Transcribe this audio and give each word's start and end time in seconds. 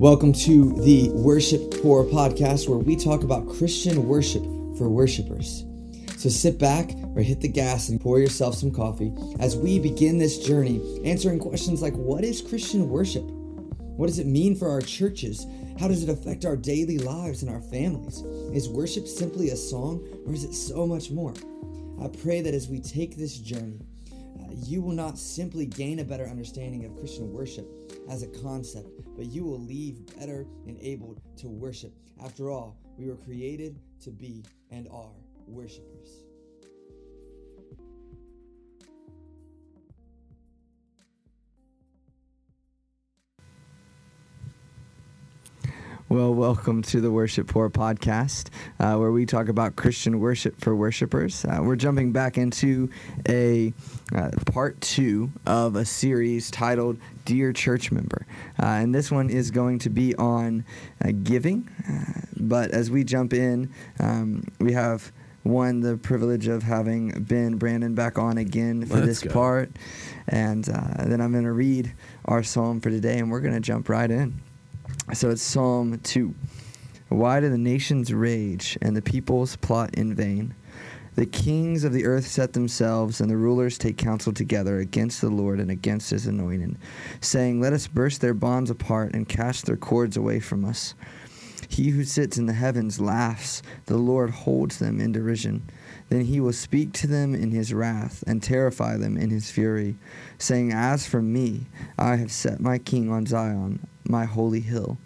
Welcome 0.00 0.32
to 0.32 0.72
the 0.80 1.10
Worship 1.10 1.82
Poor 1.82 2.04
podcast, 2.04 2.70
where 2.70 2.78
we 2.78 2.96
talk 2.96 3.22
about 3.22 3.46
Christian 3.46 4.08
worship 4.08 4.42
for 4.78 4.88
worshipers. 4.88 5.66
So 6.16 6.30
sit 6.30 6.58
back 6.58 6.92
or 7.14 7.20
hit 7.20 7.42
the 7.42 7.48
gas 7.48 7.90
and 7.90 8.00
pour 8.00 8.18
yourself 8.18 8.54
some 8.54 8.70
coffee 8.70 9.12
as 9.40 9.58
we 9.58 9.78
begin 9.78 10.16
this 10.16 10.38
journey 10.38 11.02
answering 11.04 11.38
questions 11.38 11.82
like 11.82 11.92
what 11.92 12.24
is 12.24 12.40
Christian 12.40 12.88
worship? 12.88 13.24
What 13.26 14.06
does 14.06 14.18
it 14.18 14.26
mean 14.26 14.56
for 14.56 14.70
our 14.70 14.80
churches? 14.80 15.44
How 15.78 15.86
does 15.86 16.02
it 16.02 16.08
affect 16.08 16.46
our 16.46 16.56
daily 16.56 16.96
lives 16.96 17.42
and 17.42 17.50
our 17.50 17.60
families? 17.60 18.22
Is 18.56 18.70
worship 18.70 19.06
simply 19.06 19.50
a 19.50 19.56
song 19.56 20.02
or 20.26 20.32
is 20.32 20.44
it 20.44 20.54
so 20.54 20.86
much 20.86 21.10
more? 21.10 21.34
I 22.02 22.08
pray 22.08 22.40
that 22.40 22.54
as 22.54 22.68
we 22.68 22.80
take 22.80 23.18
this 23.18 23.36
journey, 23.36 23.82
you 24.54 24.82
will 24.82 24.94
not 24.94 25.18
simply 25.18 25.66
gain 25.66 26.00
a 26.00 26.04
better 26.04 26.26
understanding 26.26 26.84
of 26.84 26.96
Christian 26.96 27.32
worship 27.32 27.66
as 28.08 28.22
a 28.22 28.28
concept, 28.28 28.88
but 29.16 29.26
you 29.26 29.44
will 29.44 29.60
leave 29.60 30.04
better 30.18 30.46
enabled 30.66 31.20
to 31.38 31.48
worship. 31.48 31.92
After 32.22 32.50
all, 32.50 32.76
we 32.96 33.06
were 33.06 33.16
created 33.16 33.78
to 34.02 34.10
be 34.10 34.44
and 34.70 34.88
are 34.88 35.12
worshipers. 35.46 36.29
Well, 46.10 46.34
welcome 46.34 46.82
to 46.82 47.00
the 47.00 47.12
Worship 47.12 47.46
Poor 47.46 47.70
podcast, 47.70 48.48
uh, 48.80 48.96
where 48.96 49.12
we 49.12 49.26
talk 49.26 49.48
about 49.48 49.76
Christian 49.76 50.18
worship 50.18 50.60
for 50.60 50.74
worshipers. 50.74 51.44
Uh, 51.44 51.60
we're 51.62 51.76
jumping 51.76 52.10
back 52.10 52.36
into 52.36 52.90
a 53.28 53.72
uh, 54.12 54.30
part 54.44 54.80
two 54.80 55.30
of 55.46 55.76
a 55.76 55.84
series 55.84 56.50
titled 56.50 56.98
Dear 57.26 57.52
Church 57.52 57.92
Member. 57.92 58.26
Uh, 58.60 58.66
and 58.66 58.92
this 58.92 59.12
one 59.12 59.30
is 59.30 59.52
going 59.52 59.78
to 59.78 59.88
be 59.88 60.16
on 60.16 60.64
uh, 61.00 61.12
giving. 61.22 61.68
Uh, 61.88 62.22
but 62.38 62.72
as 62.72 62.90
we 62.90 63.04
jump 63.04 63.32
in, 63.32 63.70
um, 64.00 64.42
we 64.58 64.72
have 64.72 65.12
one 65.44 65.78
the 65.78 65.96
privilege 65.96 66.48
of 66.48 66.64
having 66.64 67.22
Ben 67.22 67.54
Brannon 67.54 67.94
back 67.94 68.18
on 68.18 68.36
again 68.36 68.84
for 68.84 68.94
Let's 68.94 69.06
this 69.06 69.20
go. 69.20 69.30
part. 69.30 69.70
And 70.26 70.64
then 70.64 71.20
I'm 71.20 71.30
going 71.30 71.44
to 71.44 71.52
read 71.52 71.94
our 72.24 72.42
psalm 72.42 72.80
for 72.80 72.90
today, 72.90 73.20
and 73.20 73.30
we're 73.30 73.38
going 73.38 73.54
to 73.54 73.60
jump 73.60 73.88
right 73.88 74.10
in. 74.10 74.40
So 75.12 75.30
it's 75.30 75.42
Psalm 75.42 75.98
2. 75.98 76.34
Why 77.08 77.40
do 77.40 77.48
the 77.48 77.58
nations 77.58 78.14
rage 78.14 78.78
and 78.80 78.96
the 78.96 79.02
peoples 79.02 79.56
plot 79.56 79.94
in 79.94 80.14
vain? 80.14 80.54
The 81.16 81.26
kings 81.26 81.82
of 81.82 81.92
the 81.92 82.06
earth 82.06 82.26
set 82.26 82.52
themselves, 82.52 83.20
and 83.20 83.28
the 83.28 83.36
rulers 83.36 83.76
take 83.76 83.98
counsel 83.98 84.32
together 84.32 84.78
against 84.78 85.20
the 85.20 85.28
Lord 85.28 85.58
and 85.58 85.70
against 85.70 86.10
his 86.10 86.26
anointed, 86.26 86.78
saying, 87.20 87.60
Let 87.60 87.72
us 87.72 87.88
burst 87.88 88.20
their 88.20 88.32
bonds 88.32 88.70
apart 88.70 89.12
and 89.12 89.28
cast 89.28 89.66
their 89.66 89.76
cords 89.76 90.16
away 90.16 90.38
from 90.38 90.64
us. 90.64 90.94
He 91.68 91.90
who 91.90 92.04
sits 92.04 92.38
in 92.38 92.46
the 92.46 92.52
heavens 92.52 93.00
laughs, 93.00 93.62
the 93.86 93.96
Lord 93.98 94.30
holds 94.30 94.78
them 94.78 95.00
in 95.00 95.12
derision. 95.12 95.68
Then 96.08 96.24
he 96.24 96.40
will 96.40 96.52
speak 96.52 96.92
to 96.94 97.06
them 97.06 97.34
in 97.34 97.50
his 97.50 97.74
wrath 97.74 98.24
and 98.26 98.42
terrify 98.42 98.96
them 98.96 99.16
in 99.16 99.30
his 99.30 99.50
fury, 99.50 99.96
saying, 100.38 100.72
As 100.72 101.06
for 101.06 101.20
me, 101.20 101.66
I 101.98 102.16
have 102.16 102.32
set 102.32 102.60
my 102.60 102.78
king 102.78 103.10
on 103.10 103.26
Zion, 103.26 103.86
my 104.04 104.24
holy 104.24 104.60
hill. 104.60 104.98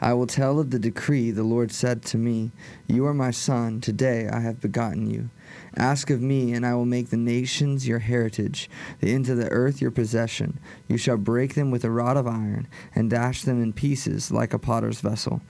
I 0.00 0.14
will 0.14 0.26
tell 0.26 0.58
of 0.58 0.70
the 0.70 0.78
decree 0.78 1.30
the 1.30 1.44
Lord 1.44 1.70
said 1.70 2.02
to 2.06 2.18
me, 2.18 2.50
You 2.88 3.06
are 3.06 3.14
my 3.14 3.30
son, 3.30 3.80
today 3.80 4.28
I 4.28 4.40
have 4.40 4.60
begotten 4.60 5.08
you. 5.08 5.30
Ask 5.76 6.10
of 6.10 6.20
me, 6.20 6.52
and 6.52 6.66
I 6.66 6.74
will 6.74 6.86
make 6.86 7.10
the 7.10 7.16
nations 7.16 7.86
your 7.86 8.00
heritage, 8.00 8.68
the 9.00 9.12
ends 9.12 9.28
of 9.28 9.36
the 9.36 9.50
earth 9.50 9.80
your 9.80 9.90
possession. 9.90 10.58
You 10.88 10.96
shall 10.96 11.16
break 11.16 11.54
them 11.54 11.70
with 11.70 11.84
a 11.84 11.90
rod 11.90 12.16
of 12.16 12.26
iron, 12.26 12.66
and 12.94 13.10
dash 13.10 13.42
them 13.42 13.62
in 13.62 13.72
pieces 13.72 14.32
like 14.32 14.52
a 14.52 14.58
potter's 14.58 15.00
vessel. 15.00 15.40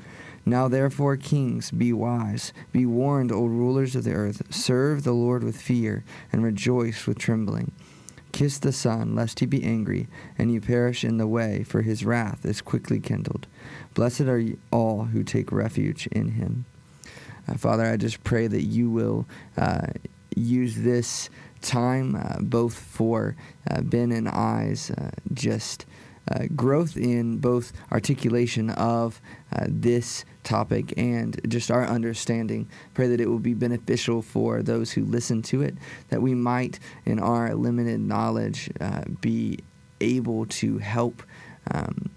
Now 0.45 0.69
therefore, 0.69 1.17
kings, 1.17 1.71
be 1.71 1.93
wise, 1.93 2.53
be 2.72 2.87
warned, 2.87 3.31
O 3.33 3.45
rulers 3.45 3.95
of 3.95 4.05
the 4.05 4.12
earth, 4.12 4.43
serve 4.53 5.05
the 5.05 5.12
Lord 5.12 5.45
with 5.45 5.61
fear, 5.61 6.05
and 6.33 6.43
rejoice 6.43 7.07
with 7.07 7.19
trembling. 7.19 7.72
Kiss 8.33 8.59
the 8.59 8.73
Son, 8.73 9.15
lest 9.15 9.41
he 9.41 9.47
be 9.47 9.63
angry, 9.65 10.09
and 10.39 10.53
you 10.53 10.61
perish 10.61 11.05
in 11.05 11.19
the 11.19 11.27
way, 11.27 11.63
for 11.63 11.83
his 11.83 12.05
wrath 12.05 12.45
is 12.45 12.61
quickly 12.61 13.01
kindled. 13.01 13.47
Blessed 13.95 14.23
are 14.23 14.43
all 14.71 15.05
who 15.05 15.23
take 15.23 15.53
refuge 15.53 16.07
in 16.09 16.33
him. 16.33 16.65
Uh, 17.49 17.55
Father, 17.55 17.85
I 17.85 17.97
just 17.97 18.23
pray 18.25 18.47
that 18.47 18.63
you 18.63 18.91
will 18.91 19.27
uh, 19.57 19.89
use 20.37 20.77
this 20.77 21.31
time 21.61 22.17
uh, 22.17 22.37
both 22.41 22.75
for 22.75 23.37
uh, 23.71 23.81
Ben 23.83 24.13
and 24.13 24.29
I's 24.29 24.91
uh, 24.91 25.11
just 25.33 25.87
uh, 26.31 26.45
growth 26.55 26.97
in 26.97 27.39
both 27.39 27.73
articulation 27.91 28.71
of 28.71 29.21
uh, 29.53 29.67
this 29.69 30.25
topic 30.45 30.95
and 30.97 31.41
just 31.49 31.71
our 31.71 31.87
understanding. 31.87 32.69
Pray 32.95 33.09
that 33.09 33.21
it 33.21 33.29
will 33.29 33.39
be 33.39 33.55
beneficial 33.55 34.23
for 34.23 34.63
those 34.63 34.93
who 34.93 35.05
listen 35.05 35.43
to 35.43 35.63
it, 35.63 35.77
that 36.09 36.23
we 36.23 36.35
might, 36.35 36.79
in 37.05 37.19
our 37.19 37.55
limited 37.55 38.01
knowledge, 38.01 38.71
uh, 38.81 39.03
be 39.21 39.59
able 40.01 40.47
to 40.47 40.79
help. 40.79 41.23
Um, 41.71 42.11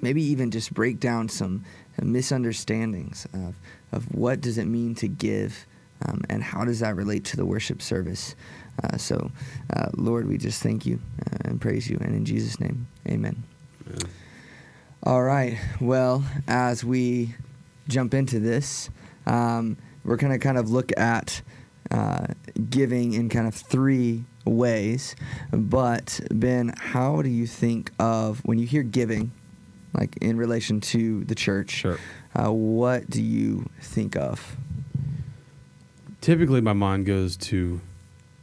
maybe 0.00 0.22
even 0.22 0.50
just 0.50 0.74
break 0.74 0.98
down 1.00 1.28
some 1.28 1.64
misunderstandings 2.00 3.26
of, 3.32 3.54
of 3.92 4.14
what 4.14 4.40
does 4.40 4.58
it 4.58 4.66
mean 4.66 4.94
to 4.96 5.08
give 5.08 5.66
um, 6.06 6.22
and 6.28 6.42
how 6.42 6.64
does 6.64 6.80
that 6.80 6.96
relate 6.96 7.24
to 7.24 7.36
the 7.36 7.46
worship 7.46 7.80
service. 7.80 8.34
Uh, 8.82 8.96
so, 8.96 9.30
uh, 9.74 9.88
Lord, 9.94 10.26
we 10.28 10.38
just 10.38 10.62
thank 10.62 10.86
you 10.86 11.00
uh, 11.26 11.38
and 11.44 11.60
praise 11.60 11.88
you. 11.90 11.98
And 12.00 12.14
in 12.14 12.24
Jesus' 12.24 12.58
name, 12.60 12.86
amen. 13.08 13.42
Yeah. 13.90 13.96
All 15.04 15.22
right. 15.22 15.58
Well, 15.80 16.24
as 16.46 16.84
we 16.84 17.34
jump 17.88 18.14
into 18.14 18.38
this, 18.40 18.88
um, 19.26 19.76
we're 20.04 20.16
going 20.16 20.32
to 20.32 20.38
kind 20.38 20.58
of 20.58 20.70
look 20.70 20.90
at 20.98 21.42
uh, 21.90 22.26
giving 22.70 23.12
in 23.12 23.28
kind 23.28 23.46
of 23.46 23.54
three 23.54 24.24
ways. 24.44 25.14
But, 25.52 26.20
Ben, 26.30 26.72
how 26.76 27.22
do 27.22 27.28
you 27.28 27.46
think 27.46 27.90
of 27.98 28.40
when 28.44 28.58
you 28.58 28.66
hear 28.66 28.82
giving, 28.82 29.32
like 29.92 30.16
in 30.18 30.36
relation 30.36 30.80
to 30.80 31.24
the 31.24 31.34
church, 31.34 31.70
Sure. 31.70 31.98
uh, 32.34 32.50
what 32.52 33.10
do 33.10 33.22
you 33.22 33.68
think 33.80 34.16
of? 34.16 34.56
Typically, 36.20 36.60
my 36.60 36.72
mind 36.72 37.04
goes 37.06 37.36
to 37.36 37.80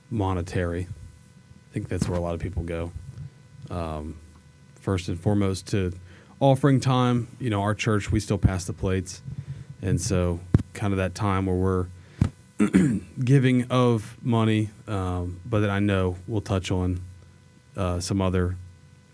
monetary. 0.09 0.87
I 0.89 1.73
think 1.73 1.87
that's 1.87 2.07
where 2.07 2.17
a 2.17 2.21
lot 2.21 2.33
of 2.33 2.39
people 2.39 2.63
go. 2.63 2.91
Um, 3.69 4.17
first 4.81 5.07
and 5.09 5.19
foremost, 5.19 5.67
to 5.67 5.93
offering 6.39 6.79
time. 6.79 7.27
You 7.39 7.49
know, 7.49 7.61
our 7.61 7.75
church, 7.75 8.11
we 8.11 8.19
still 8.19 8.37
pass 8.37 8.65
the 8.65 8.73
plates. 8.73 9.21
And 9.81 9.99
so, 9.99 10.39
kind 10.73 10.93
of 10.93 10.97
that 10.97 11.15
time 11.15 11.45
where 11.45 11.55
we're 11.55 11.87
giving 13.23 13.65
of 13.69 14.17
money, 14.21 14.69
um, 14.87 15.39
but 15.45 15.61
that 15.61 15.69
I 15.69 15.79
know 15.79 16.17
we'll 16.27 16.41
touch 16.41 16.71
on 16.71 17.01
uh, 17.77 17.99
some 17.99 18.21
other 18.21 18.57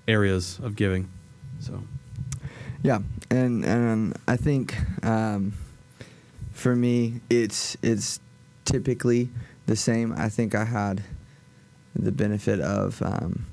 areas 0.07 0.59
of 0.63 0.75
giving. 0.75 1.09
So, 1.59 1.83
Yeah, 2.83 2.99
and 3.29 3.65
and 3.65 4.17
I 4.27 4.37
think 4.37 4.75
um, 5.03 5.53
for 6.53 6.75
me, 6.75 7.21
it's 7.29 7.77
it's 7.83 8.19
typically 8.65 9.29
the 9.65 9.75
same. 9.75 10.13
I 10.15 10.29
think 10.29 10.55
I 10.55 10.65
had 10.65 11.03
the 11.95 12.11
benefit 12.11 12.59
of 12.59 13.01
um, 13.01 13.45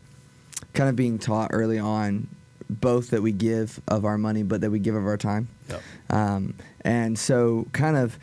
kind 0.74 0.88
of 0.90 0.96
being 0.96 1.18
taught 1.18 1.50
early 1.52 1.78
on, 1.78 2.28
both 2.68 3.10
that 3.10 3.22
we 3.22 3.32
give 3.32 3.80
of 3.88 4.04
our 4.04 4.18
money, 4.18 4.42
but 4.42 4.60
that 4.60 4.70
we 4.70 4.78
give 4.78 4.94
of 4.94 5.06
our 5.06 5.16
time. 5.16 5.48
Yep. 5.68 5.82
Um, 6.10 6.54
and 6.82 7.18
so, 7.18 7.66
kind 7.72 7.96
of 7.96 8.18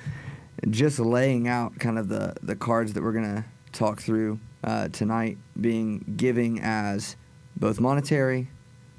just 0.69 1.00
laying 1.00 1.47
out 1.47 1.80
kind 1.80 1.97
of 1.97 2.09
the 2.09 2.36
the 2.44 2.56
cards 2.56 2.94
that 2.94 3.03
we're 3.03 3.13
gonna 3.13 3.45
talk 3.71 4.01
through 4.01 4.39
uh, 4.63 4.89
tonight, 4.89 5.38
being 5.59 6.13
giving 6.18 6.59
as 6.62 7.15
both 7.56 7.80
monetary, 7.80 8.50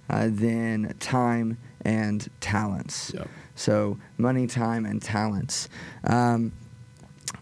uh, 0.08 0.28
then 0.30 0.94
time 1.00 1.58
and 1.82 2.28
talents. 2.40 3.12
Yep. 3.14 3.28
So 3.54 3.98
money, 4.16 4.46
time, 4.46 4.86
and 4.86 5.02
talents. 5.02 5.68
Um, 6.04 6.52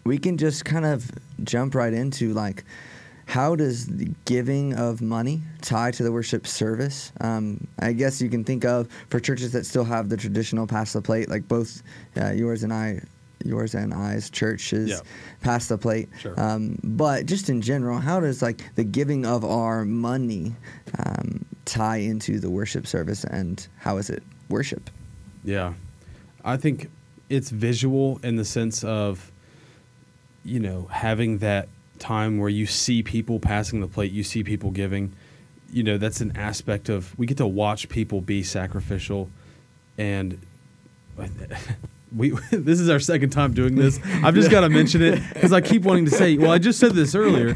we 0.03 0.17
can 0.17 0.37
just 0.37 0.65
kind 0.65 0.85
of 0.85 1.09
jump 1.43 1.75
right 1.75 1.93
into 1.93 2.33
like 2.33 2.63
how 3.25 3.55
does 3.55 3.85
the 3.85 4.11
giving 4.25 4.73
of 4.73 5.01
money 5.01 5.41
tie 5.61 5.91
to 5.91 6.01
the 6.01 6.11
worship 6.11 6.47
service? 6.47 7.11
Um, 7.21 7.67
I 7.77 7.93
guess 7.93 8.19
you 8.19 8.27
can 8.29 8.43
think 8.43 8.65
of 8.65 8.87
for 9.09 9.19
churches 9.19 9.51
that 9.51 9.67
still 9.67 9.83
have 9.83 10.09
the 10.09 10.17
traditional 10.17 10.65
pass 10.65 10.93
the 10.93 11.01
plate, 11.03 11.29
like 11.29 11.47
both 11.47 11.83
uh, 12.19 12.31
yours 12.31 12.63
and 12.63 12.73
I, 12.73 13.01
yours 13.45 13.75
and 13.75 13.93
I's 13.93 14.31
churches 14.31 14.89
Yeah. 14.89 14.99
pass 15.41 15.67
the 15.67 15.77
plate. 15.77 16.09
Sure. 16.19 16.33
Um, 16.39 16.79
but 16.83 17.27
just 17.27 17.49
in 17.51 17.61
general, 17.61 17.99
how 17.99 18.19
does 18.19 18.41
like 18.41 18.63
the 18.73 18.83
giving 18.83 19.27
of 19.27 19.45
our 19.45 19.85
money 19.85 20.55
um, 21.05 21.45
tie 21.65 21.97
into 21.97 22.39
the 22.39 22.49
worship 22.49 22.87
service, 22.87 23.25
and 23.25 23.67
how 23.77 23.97
is 23.97 24.09
it 24.09 24.23
worship? 24.49 24.89
Yeah. 25.43 25.73
I 26.43 26.57
think 26.57 26.89
it's 27.29 27.51
visual 27.51 28.19
in 28.23 28.37
the 28.37 28.45
sense 28.45 28.83
of, 28.83 29.31
you 30.43 30.59
know, 30.59 30.87
having 30.91 31.39
that 31.39 31.69
time 31.99 32.37
where 32.37 32.49
you 32.49 32.65
see 32.65 33.03
people 33.03 33.39
passing 33.39 33.81
the 33.81 33.87
plate, 33.87 34.11
you 34.11 34.23
see 34.23 34.43
people 34.43 34.71
giving. 34.71 35.13
You 35.71 35.83
know, 35.83 35.97
that's 35.97 36.21
an 36.21 36.35
aspect 36.35 36.89
of 36.89 37.17
we 37.17 37.27
get 37.27 37.37
to 37.37 37.47
watch 37.47 37.89
people 37.89 38.21
be 38.21 38.41
sacrificial 38.41 39.29
and 39.97 40.39
we 42.15 42.29
this 42.51 42.79
is 42.79 42.89
our 42.89 42.99
second 42.99 43.29
time 43.31 43.53
doing 43.53 43.75
this. 43.75 43.99
I've 44.23 44.35
just 44.35 44.49
got 44.49 44.61
to 44.61 44.69
mention 44.69 45.01
it 45.01 45.21
because 45.33 45.53
I 45.53 45.61
keep 45.61 45.83
wanting 45.83 46.05
to 46.05 46.11
say. 46.11 46.37
Well, 46.37 46.51
I 46.51 46.57
just 46.57 46.79
said 46.79 46.93
this 46.93 47.15
earlier. 47.15 47.55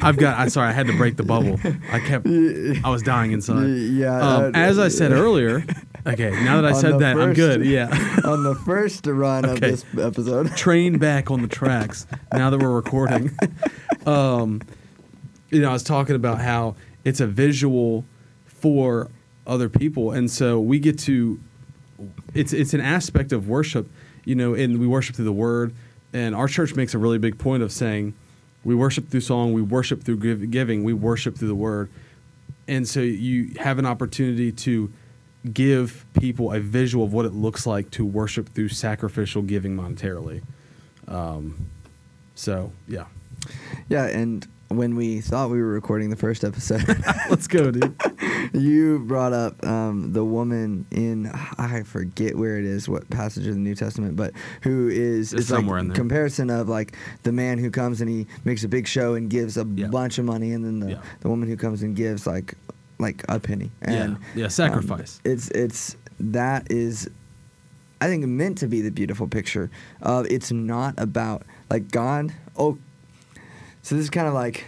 I've 0.00 0.16
got. 0.16 0.38
I'm 0.38 0.50
sorry, 0.50 0.68
I 0.68 0.72
had 0.72 0.86
to 0.86 0.96
break 0.96 1.16
the 1.16 1.22
bubble. 1.22 1.60
I 1.92 2.00
kept. 2.00 2.26
I 2.26 2.90
was 2.90 3.02
dying 3.02 3.32
inside. 3.32 3.66
Yeah. 3.66 4.18
Um, 4.18 4.44
uh, 4.44 4.50
as 4.54 4.78
I 4.78 4.88
said 4.88 5.12
earlier. 5.12 5.64
Okay, 6.06 6.30
now 6.44 6.60
that 6.60 6.66
I 6.66 6.78
said 6.78 6.98
that, 6.98 7.16
I'm 7.16 7.32
good. 7.32 7.64
Yeah. 7.64 7.86
on 8.24 8.42
the 8.42 8.54
first 8.54 9.06
run 9.06 9.46
of 9.46 9.60
this 9.60 9.84
episode. 9.98 10.54
train 10.56 10.98
back 10.98 11.30
on 11.30 11.40
the 11.40 11.48
tracks 11.48 12.06
now 12.32 12.50
that 12.50 12.60
we're 12.60 12.74
recording. 12.74 13.30
um, 14.06 14.60
you 15.50 15.62
know, 15.62 15.70
I 15.70 15.72
was 15.72 15.82
talking 15.82 16.14
about 16.14 16.42
how 16.42 16.76
it's 17.04 17.20
a 17.20 17.26
visual 17.26 18.04
for 18.44 19.10
other 19.46 19.70
people, 19.70 20.12
and 20.12 20.30
so 20.30 20.60
we 20.60 20.78
get 20.78 20.98
to. 21.00 21.40
It's 22.34 22.52
it's 22.52 22.74
an 22.74 22.80
aspect 22.80 23.32
of 23.32 23.48
worship, 23.48 23.88
you 24.26 24.34
know, 24.34 24.52
and 24.52 24.78
we 24.78 24.86
worship 24.86 25.16
through 25.16 25.24
the 25.24 25.32
word, 25.32 25.74
and 26.12 26.34
our 26.34 26.48
church 26.48 26.74
makes 26.74 26.92
a 26.92 26.98
really 26.98 27.18
big 27.18 27.38
point 27.38 27.62
of 27.62 27.72
saying, 27.72 28.12
we 28.62 28.74
worship 28.74 29.08
through 29.08 29.20
song, 29.20 29.54
we 29.54 29.62
worship 29.62 30.02
through 30.02 30.18
giving, 30.48 30.84
we 30.84 30.92
worship 30.92 31.38
through 31.38 31.48
the 31.48 31.54
word, 31.54 31.90
and 32.68 32.86
so 32.86 33.00
you 33.00 33.54
have 33.58 33.78
an 33.78 33.86
opportunity 33.86 34.52
to 34.52 34.92
give 35.52 36.04
people 36.18 36.52
a 36.52 36.60
visual 36.60 37.04
of 37.04 37.12
what 37.12 37.26
it 37.26 37.32
looks 37.34 37.66
like 37.66 37.90
to 37.92 38.04
worship 38.04 38.48
through 38.50 38.68
sacrificial 38.70 39.42
giving 39.42 39.76
monetarily. 39.76 40.42
Um, 41.08 41.66
so 42.34 42.72
yeah, 42.88 43.04
Yeah, 43.88 44.06
and 44.06 44.46
when 44.68 44.96
we 44.96 45.20
thought 45.20 45.50
we 45.50 45.60
were 45.60 45.68
recording 45.68 46.08
the 46.10 46.16
first 46.16 46.42
episode, 46.42 46.82
let's 47.30 47.46
go, 47.46 47.70
dude. 47.70 47.94
you 48.54 49.00
brought 49.00 49.32
up 49.34 49.62
um, 49.64 50.12
the 50.14 50.24
woman 50.24 50.86
in 50.90 51.30
I 51.58 51.82
forget 51.82 52.36
where 52.36 52.58
it 52.58 52.64
is, 52.64 52.88
what 52.88 53.08
passage 53.10 53.46
of 53.46 53.52
the 53.54 53.60
New 53.60 53.74
Testament, 53.74 54.16
but 54.16 54.32
who 54.62 54.88
is 54.88 55.32
It's 55.34 55.42
it's 55.42 55.50
like 55.50 55.58
somewhere 55.58 55.78
in 55.78 55.88
there. 55.88 55.94
comparison 55.94 56.48
of 56.50 56.68
like 56.70 56.96
the 57.22 57.32
man 57.32 57.58
who 57.58 57.70
comes 57.70 58.00
and 58.00 58.08
he 58.08 58.26
makes 58.44 58.64
a 58.64 58.68
big 58.68 58.88
show 58.88 59.14
and 59.14 59.28
gives 59.28 59.56
a 59.58 59.66
Yeah. 59.74 59.88
bunch 59.88 60.18
of 60.18 60.24
money, 60.24 60.52
and 60.52 60.64
then 60.64 60.80
the, 60.80 60.90
Yeah. 60.92 61.02
the 61.20 61.28
woman 61.28 61.48
who 61.48 61.56
comes 61.56 61.82
and 61.82 61.94
gives 61.94 62.26
like 62.26 62.54
like 62.98 63.24
a 63.28 63.40
penny. 63.40 63.70
And 63.82 64.18
yeah, 64.34 64.40
yeah, 64.40 64.44
um, 64.44 64.50
sacrifice. 64.50 65.20
it's 65.24 65.48
it's 65.50 65.96
that 66.20 66.70
is 66.70 67.08
I 68.00 68.06
think 68.06 68.24
meant 68.26 68.58
to 68.58 68.66
be 68.66 68.80
the 68.82 68.90
beautiful 68.90 69.26
picture 69.28 69.70
of 70.02 70.26
it's 70.26 70.52
not 70.52 70.94
about 70.98 71.42
like 71.70 71.90
God. 71.90 72.32
Oh, 72.56 72.78
so 73.82 73.94
this 73.96 74.04
is 74.04 74.10
kind 74.10 74.28
of 74.28 74.34
like 74.34 74.64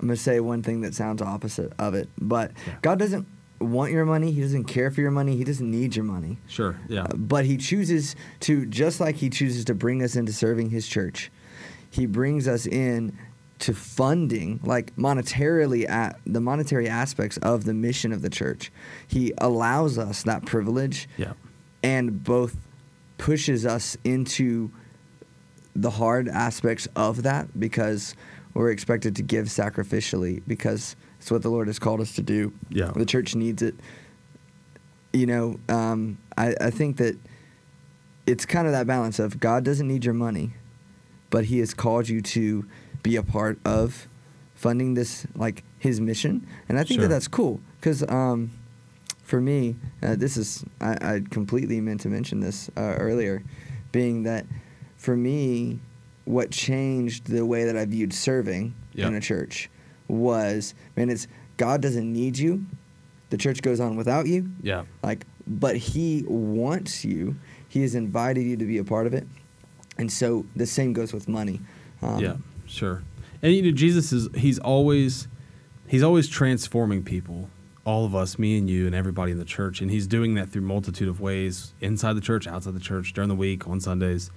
I'm 0.00 0.06
gonna 0.08 0.16
say 0.16 0.40
one 0.40 0.62
thing 0.62 0.80
that 0.82 0.94
sounds 0.94 1.20
opposite 1.22 1.72
of 1.78 1.94
it, 1.94 2.08
but 2.18 2.52
Yeah. 2.66 2.74
God 2.82 2.98
doesn't 2.98 3.26
want 3.60 3.92
your 3.92 4.06
money. 4.06 4.32
He 4.32 4.40
doesn't 4.40 4.64
care 4.64 4.90
for 4.90 5.02
your 5.02 5.10
money. 5.10 5.36
He 5.36 5.44
doesn't 5.44 5.70
need 5.70 5.94
your 5.94 6.04
money. 6.06 6.38
sure, 6.48 6.76
yeah, 6.88 7.02
Uh, 7.02 7.08
but 7.16 7.44
he 7.44 7.58
chooses 7.58 8.16
to 8.40 8.64
just 8.64 9.00
like 9.00 9.16
he 9.16 9.28
chooses 9.28 9.66
to 9.66 9.74
bring 9.74 10.02
us 10.02 10.16
into 10.16 10.32
serving 10.32 10.70
his 10.70 10.86
church 10.88 11.30
he 11.92 12.06
brings 12.06 12.46
us 12.48 12.66
in 12.66 13.12
to 13.60 13.74
funding 13.74 14.58
like 14.62 14.94
monetarily 14.96 15.88
at 15.88 16.18
the 16.26 16.40
monetary 16.40 16.88
aspects 16.88 17.36
of 17.38 17.64
the 17.64 17.74
mission 17.74 18.12
of 18.12 18.22
the 18.22 18.30
church 18.30 18.72
he 19.06 19.32
allows 19.38 19.98
us 19.98 20.22
that 20.24 20.44
privilege 20.44 21.08
yeah, 21.16 21.32
and 21.82 22.24
both 22.24 22.56
pushes 23.18 23.66
us 23.66 23.96
into 24.02 24.70
the 25.76 25.90
hard 25.90 26.28
aspects 26.28 26.88
of 26.96 27.22
that 27.22 27.58
because 27.58 28.14
we're 28.54 28.70
expected 28.70 29.16
to 29.16 29.22
give 29.22 29.46
sacrificially 29.46 30.42
because 30.46 30.96
it's 31.18 31.30
what 31.30 31.42
the 31.42 31.50
Lord 31.50 31.68
has 31.68 31.78
called 31.78 32.00
us 32.00 32.14
to 32.14 32.22
do. 32.22 32.52
Yeah. 32.70 32.92
The 32.94 33.04
church 33.04 33.34
needs 33.34 33.62
it. 33.62 33.74
You 35.12 35.26
know, 35.26 35.60
um, 35.68 36.18
I, 36.36 36.54
I 36.60 36.70
think 36.70 36.96
that 36.96 37.18
it's 38.26 38.46
kind 38.46 38.66
of 38.66 38.72
that 38.72 38.86
balance 38.86 39.18
of 39.18 39.38
God 39.38 39.64
doesn't 39.64 39.86
need 39.86 40.04
your 40.04 40.14
money, 40.14 40.54
but 41.30 41.44
He 41.44 41.58
has 41.58 41.74
called 41.74 42.08
you 42.08 42.20
to 42.22 42.66
be 43.02 43.16
a 43.16 43.22
part 43.22 43.58
of 43.64 44.06
funding 44.54 44.94
this, 44.94 45.26
like 45.34 45.64
His 45.78 46.00
mission. 46.00 46.46
And 46.68 46.78
I 46.78 46.84
think 46.84 47.00
Sure. 47.00 47.08
that 47.08 47.14
that's 47.14 47.28
cool 47.28 47.60
because 47.80 48.02
um, 48.08 48.50
for 49.22 49.40
me, 49.40 49.76
uh, 50.02 50.16
this 50.16 50.36
is 50.36 50.64
I, 50.80 51.14
I 51.14 51.22
completely 51.30 51.80
meant 51.80 52.00
to 52.02 52.08
mention 52.08 52.40
this 52.40 52.68
uh, 52.76 52.80
earlier, 52.98 53.42
being 53.92 54.24
that 54.24 54.46
for 54.96 55.16
me, 55.16 55.80
what 56.24 56.50
changed 56.50 57.26
the 57.26 57.44
way 57.46 57.64
that 57.64 57.76
I 57.76 57.84
viewed 57.86 58.12
serving 58.12 58.74
Yeah. 58.94 59.08
in 59.08 59.14
a 59.14 59.20
church 59.20 59.70
was 60.08 60.74
man, 60.96 61.08
it's 61.10 61.26
God 61.56 61.80
doesn't 61.80 62.10
need 62.12 62.38
you. 62.38 62.66
The 63.30 63.36
church 63.36 63.62
goes 63.62 63.78
on 63.80 63.96
without 63.96 64.26
you. 64.26 64.50
yeah, 64.62 64.84
Like, 65.04 65.24
but 65.46 65.76
He 65.76 66.24
wants 66.26 67.04
you. 67.04 67.36
He 67.68 67.82
has 67.82 67.94
invited 67.94 68.42
you 68.42 68.56
to 68.56 68.64
be 68.64 68.78
a 68.78 68.84
part 68.84 69.06
of 69.06 69.14
it, 69.14 69.26
and 69.98 70.10
so 70.12 70.44
the 70.56 70.66
same 70.66 70.92
goes 70.92 71.12
with 71.12 71.28
money. 71.28 71.60
Um, 72.02 72.18
yeah, 72.18 72.36
sure. 72.70 73.02
And 73.42 73.54
you 73.54 73.62
know, 73.62 73.70
Jesus 73.70 74.12
is 74.12 74.28
he's 74.34 74.58
always 74.58 75.28
he's 75.88 76.02
always 76.02 76.28
transforming 76.28 77.02
people, 77.02 77.50
all 77.84 78.04
of 78.04 78.14
us, 78.14 78.38
me 78.38 78.58
and 78.58 78.68
you, 78.68 78.86
and 78.86 78.94
everybody 78.94 79.32
in 79.32 79.38
the 79.38 79.44
church, 79.44 79.80
and 79.80 79.90
he's 79.90 80.06
doing 80.06 80.34
that 80.34 80.50
through 80.50 80.62
multitude 80.62 81.08
of 81.08 81.20
ways 81.20 81.74
inside 81.80 82.14
the 82.14 82.20
church, 82.20 82.46
outside 82.46 82.74
the 82.74 82.80
church, 82.80 83.12
during 83.12 83.28
the 83.28 83.34
week, 83.34 83.66
on 83.66 83.80
Sundays. 83.80 84.30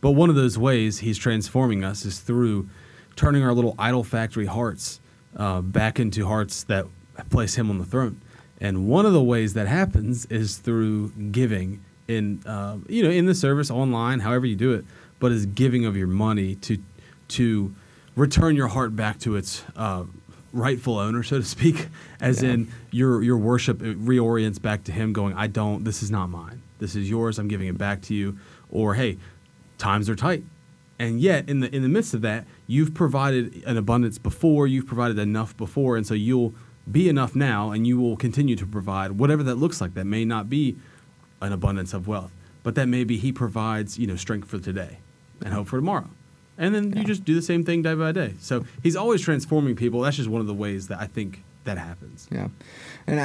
But 0.00 0.12
one 0.12 0.30
of 0.30 0.36
those 0.36 0.58
ways 0.58 0.98
he's 0.98 1.18
transforming 1.18 1.82
us 1.82 2.04
is 2.04 2.20
through 2.20 2.68
turning 3.16 3.42
our 3.42 3.52
little 3.52 3.74
idol 3.78 4.04
factory 4.04 4.46
hearts 4.46 5.00
uh, 5.36 5.60
back 5.60 5.98
into 5.98 6.26
hearts 6.26 6.62
that 6.64 6.86
place 7.30 7.56
him 7.56 7.70
on 7.70 7.78
the 7.78 7.84
throne. 7.84 8.20
And 8.60 8.86
one 8.88 9.06
of 9.06 9.12
the 9.12 9.22
ways 9.22 9.54
that 9.54 9.66
happens 9.66 10.26
is 10.26 10.58
through 10.58 11.10
giving 11.30 11.84
in 12.06 12.42
uh, 12.46 12.78
you 12.88 13.02
know 13.02 13.10
in 13.10 13.26
the 13.26 13.34
service 13.34 13.70
online, 13.70 14.20
however 14.20 14.46
you 14.46 14.56
do 14.56 14.72
it, 14.72 14.84
but 15.20 15.32
is 15.32 15.46
giving 15.46 15.84
of 15.84 15.96
your 15.96 16.06
money 16.06 16.54
to 16.56 16.78
to 17.28 17.74
return 18.16 18.56
your 18.56 18.68
heart 18.68 18.96
back 18.96 19.18
to 19.20 19.36
its 19.36 19.62
uh, 19.76 20.04
rightful 20.52 20.98
owner, 20.98 21.22
so 21.22 21.38
to 21.38 21.44
speak, 21.44 21.88
as 22.20 22.42
Yeah. 22.42 22.50
in 22.50 22.68
your 22.90 23.22
your 23.22 23.36
worship 23.36 23.78
reorients 23.78 24.60
back 24.60 24.84
to 24.84 24.92
Him, 24.92 25.12
going, 25.12 25.34
"I 25.34 25.46
don't. 25.46 25.84
This 25.84 26.02
is 26.02 26.10
not 26.10 26.28
mine. 26.30 26.62
This 26.78 26.94
is 26.96 27.08
yours. 27.08 27.38
I'm 27.38 27.48
giving 27.48 27.68
it 27.68 27.78
back 27.78 28.02
to 28.02 28.14
you." 28.14 28.38
Or, 28.70 28.94
"Hey, 28.94 29.18
times 29.78 30.08
are 30.08 30.16
tight." 30.16 30.44
And 30.98 31.20
yet, 31.20 31.48
in 31.48 31.60
the 31.60 31.74
in 31.74 31.82
the 31.82 31.88
midst 31.88 32.12
of 32.14 32.22
that, 32.22 32.44
you've 32.66 32.92
provided 32.94 33.62
an 33.66 33.76
abundance 33.76 34.18
before. 34.18 34.66
You've 34.66 34.86
provided 34.86 35.18
enough 35.18 35.56
before, 35.56 35.96
and 35.96 36.06
so 36.06 36.14
you'll 36.14 36.54
be 36.90 37.08
enough 37.08 37.36
now, 37.36 37.70
and 37.70 37.86
you 37.86 37.98
will 38.00 38.16
continue 38.16 38.56
to 38.56 38.66
provide 38.66 39.12
whatever 39.12 39.42
that 39.44 39.56
looks 39.56 39.80
like. 39.80 39.94
That 39.94 40.06
may 40.06 40.24
not 40.24 40.48
be 40.50 40.76
an 41.40 41.52
abundance 41.52 41.92
of 41.94 42.08
wealth, 42.08 42.32
but 42.64 42.74
that 42.74 42.88
maybe 42.88 43.16
He 43.18 43.30
provides, 43.30 43.96
you 43.98 44.06
know, 44.08 44.16
strength 44.16 44.48
for 44.48 44.58
today 44.58 44.98
and 45.44 45.54
hope 45.54 45.68
for 45.68 45.76
tomorrow. 45.76 46.08
And 46.58 46.74
then 46.74 46.92
you 46.96 47.04
just 47.04 47.24
do 47.24 47.34
the 47.34 47.42
same 47.42 47.64
thing 47.64 47.82
day 47.82 47.94
by 47.94 48.12
day. 48.12 48.34
So 48.40 48.64
He's 48.82 48.96
always 48.96 49.20
transforming 49.22 49.76
people. 49.76 50.00
That's 50.00 50.16
just 50.16 50.28
one 50.28 50.40
of 50.40 50.46
the 50.48 50.54
ways 50.54 50.88
that 50.88 51.00
I 51.00 51.06
think 51.06 51.44
that 51.64 51.78
happens. 51.78 52.26
Yeah, 52.32 52.48
and 53.06 53.20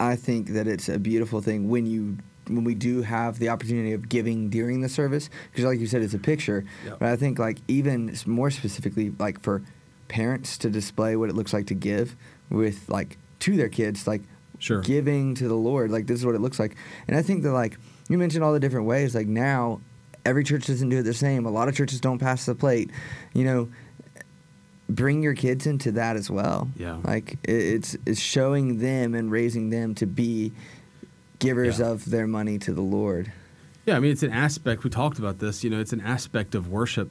I, 0.00 0.12
I 0.12 0.16
think 0.16 0.48
that 0.48 0.66
it's 0.66 0.88
a 0.88 0.98
beautiful 0.98 1.40
thing 1.40 1.68
when 1.68 1.86
you 1.86 2.18
when 2.48 2.64
we 2.64 2.74
do 2.74 3.02
have 3.02 3.38
the 3.38 3.48
opportunity 3.50 3.92
of 3.92 4.08
giving 4.08 4.48
during 4.50 4.80
the 4.80 4.88
service 4.88 5.30
because, 5.52 5.64
like 5.64 5.78
you 5.78 5.86
said, 5.86 6.02
it's 6.02 6.14
a 6.14 6.18
picture. 6.18 6.64
Yep. 6.84 6.98
But 6.98 7.08
I 7.08 7.16
think 7.16 7.38
like 7.38 7.58
even 7.68 8.14
more 8.26 8.50
specifically, 8.50 9.12
like 9.18 9.40
for 9.42 9.62
parents 10.08 10.58
to 10.58 10.68
display 10.68 11.14
what 11.16 11.30
it 11.30 11.36
looks 11.36 11.52
like 11.52 11.66
to 11.68 11.74
give 11.74 12.16
with 12.50 12.88
like 12.88 13.16
to 13.40 13.56
their 13.56 13.68
kids, 13.68 14.06
like 14.06 14.22
Sure. 14.58 14.80
giving 14.80 15.34
to 15.36 15.48
the 15.48 15.54
Lord, 15.56 15.90
like 15.90 16.06
this 16.06 16.18
is 16.20 16.26
what 16.26 16.34
it 16.36 16.40
looks 16.40 16.58
like. 16.60 16.76
And 17.08 17.16
I 17.16 17.22
think 17.22 17.42
that 17.42 17.52
like 17.52 17.78
you 18.08 18.16
mentioned 18.18 18.44
all 18.44 18.52
the 18.52 18.60
different 18.60 18.86
ways, 18.86 19.14
like 19.14 19.26
now 19.26 19.80
every 20.24 20.44
church 20.44 20.66
doesn't 20.66 20.88
do 20.88 20.98
it 20.98 21.02
the 21.02 21.14
same. 21.14 21.46
A 21.46 21.50
lot 21.50 21.68
of 21.68 21.74
churches 21.76 22.00
don't 22.00 22.18
pass 22.18 22.46
the 22.46 22.54
plate. 22.54 22.90
You 23.34 23.44
know, 23.44 23.68
bring 24.88 25.22
your 25.22 25.34
kids 25.34 25.66
into 25.66 25.92
that 25.92 26.16
as 26.16 26.30
well. 26.30 26.68
Yeah. 26.76 26.98
Like 27.04 27.34
it, 27.44 27.50
it's 27.52 27.96
it's 28.06 28.20
showing 28.20 28.78
them 28.78 29.14
and 29.14 29.30
raising 29.30 29.70
them 29.70 29.94
to 29.96 30.06
be 30.06 30.52
givers 31.38 31.78
Yeah. 31.80 31.86
of 31.90 32.04
their 32.10 32.26
money 32.26 32.58
to 32.60 32.72
the 32.72 32.82
Lord. 32.82 33.32
Yeah, 33.84 33.96
I 33.96 34.00
mean, 34.00 34.12
it's 34.12 34.22
an 34.22 34.30
aspect. 34.32 34.84
We 34.84 34.90
talked 34.90 35.18
about 35.18 35.40
this. 35.40 35.64
You 35.64 35.70
know, 35.70 35.80
it's 35.80 35.92
an 35.92 36.00
aspect 36.02 36.54
of 36.54 36.68
worship, 36.68 37.10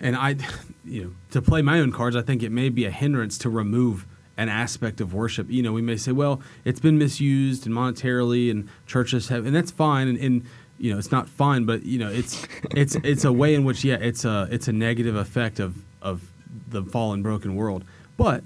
and 0.00 0.16
I, 0.16 0.36
you 0.84 1.04
know, 1.04 1.10
to 1.30 1.40
play 1.40 1.62
my 1.62 1.78
own 1.78 1.92
cards, 1.92 2.16
I 2.16 2.22
think 2.22 2.42
it 2.42 2.50
may 2.50 2.70
be 2.70 2.84
a 2.86 2.90
hindrance 2.90 3.38
to 3.38 3.50
remove 3.50 4.04
an 4.36 4.48
aspect 4.48 5.00
of 5.00 5.14
worship. 5.14 5.48
You 5.48 5.62
know, 5.62 5.72
we 5.72 5.82
may 5.82 5.96
say, 5.96 6.10
well, 6.10 6.40
it's 6.64 6.80
been 6.80 6.98
misused 6.98 7.66
and 7.66 7.74
monetarily, 7.74 8.50
and 8.50 8.68
churches 8.86 9.28
have, 9.28 9.46
and 9.46 9.54
that's 9.54 9.70
fine. 9.70 10.08
And, 10.08 10.18
and 10.18 10.42
you 10.82 10.92
know, 10.92 10.98
it's 10.98 11.12
not 11.12 11.28
fun, 11.28 11.64
but 11.64 11.84
you 11.84 11.96
know, 11.96 12.10
it's 12.10 12.44
it's 12.72 12.96
it's 13.04 13.24
a 13.24 13.32
way 13.32 13.54
in 13.54 13.62
which, 13.62 13.84
yeah, 13.84 13.98
it's 14.00 14.24
a 14.24 14.48
it's 14.50 14.66
a 14.66 14.72
negative 14.72 15.14
effect 15.14 15.60
of 15.60 15.76
of 16.02 16.28
the 16.68 16.82
fallen, 16.82 17.22
broken 17.22 17.54
world. 17.54 17.84
But 18.16 18.42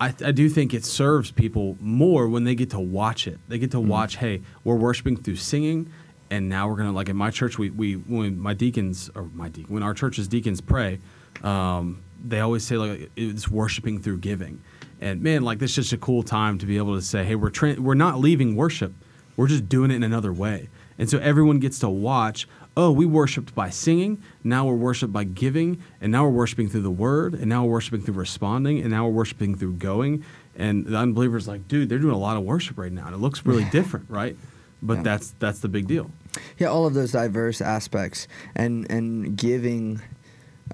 I, 0.00 0.14
I 0.24 0.32
do 0.32 0.48
think 0.48 0.72
it 0.72 0.86
serves 0.86 1.30
people 1.30 1.76
more 1.80 2.26
when 2.26 2.44
they 2.44 2.54
get 2.54 2.70
to 2.70 2.80
watch 2.80 3.28
it. 3.28 3.38
They 3.48 3.58
get 3.58 3.70
to 3.72 3.80
watch, 3.80 4.16
hey, 4.16 4.40
we're 4.64 4.76
worshiping 4.76 5.18
through 5.18 5.36
singing, 5.36 5.92
and 6.30 6.48
now 6.48 6.68
we're 6.68 6.76
gonna 6.76 6.90
like 6.92 7.10
in 7.10 7.18
my 7.18 7.30
church, 7.30 7.58
we 7.58 7.68
we 7.68 7.96
when 7.96 8.38
my 8.38 8.54
deacons 8.54 9.10
or 9.14 9.24
my 9.34 9.50
deacon 9.50 9.74
when 9.74 9.82
our 9.82 9.92
church's 9.92 10.26
deacons 10.26 10.62
pray, 10.62 11.00
um, 11.42 12.02
they 12.24 12.40
always 12.40 12.64
say 12.64 12.78
like 12.78 13.10
it's 13.14 13.46
worshiping 13.46 14.00
through 14.00 14.20
giving, 14.20 14.58
and 15.02 15.20
man, 15.20 15.42
like 15.42 15.58
this 15.58 15.72
is 15.72 15.76
just 15.76 15.92
a 15.92 15.98
cool 15.98 16.22
time 16.22 16.56
to 16.60 16.64
be 16.64 16.78
able 16.78 16.94
to 16.94 17.02
say, 17.02 17.24
hey, 17.24 17.34
we're 17.34 17.50
tra- 17.50 17.78
we're 17.78 17.92
not 17.92 18.20
leaving 18.20 18.56
worship, 18.56 18.94
We're 19.36 19.48
just 19.48 19.68
doing 19.68 19.90
it 19.90 19.96
in 19.96 20.02
another 20.02 20.32
way. 20.32 20.70
And 20.98 21.08
so 21.10 21.18
everyone 21.18 21.58
gets 21.58 21.78
to 21.80 21.88
watch, 21.88 22.46
oh, 22.76 22.90
we 22.92 23.06
worshiped 23.06 23.54
by 23.54 23.70
singing, 23.70 24.22
now 24.42 24.66
we're 24.66 24.74
worshiped 24.74 25.12
by 25.12 25.24
giving, 25.24 25.82
and 26.00 26.10
now 26.12 26.24
we're 26.24 26.30
worshiping 26.30 26.68
through 26.68 26.82
the 26.82 26.90
word, 26.90 27.34
and 27.34 27.46
now 27.46 27.64
we're 27.64 27.72
worshiping 27.72 28.00
through 28.02 28.14
responding, 28.14 28.80
and 28.80 28.90
now 28.90 29.04
we're 29.06 29.12
worshiping 29.12 29.56
through 29.56 29.74
going. 29.74 30.24
And 30.56 30.86
the 30.86 30.96
unbeliever's 30.96 31.48
like, 31.48 31.66
dude, 31.68 31.88
they're 31.88 31.98
doing 31.98 32.14
a 32.14 32.18
lot 32.18 32.36
of 32.36 32.42
worship 32.44 32.78
right 32.78 32.92
now, 32.92 33.06
and 33.06 33.14
it 33.14 33.18
looks 33.18 33.44
really 33.46 33.64
different, 33.64 34.08
right? 34.08 34.36
But 34.82 34.98
Yeah. 34.98 35.02
that's 35.02 35.34
that's 35.38 35.60
the 35.60 35.68
big 35.68 35.86
deal. 35.86 36.10
Yeah, 36.58 36.66
all 36.68 36.84
of 36.86 36.94
those 36.94 37.12
diverse 37.12 37.60
aspects 37.60 38.28
and 38.54 38.88
and 38.90 39.36
giving 39.36 40.00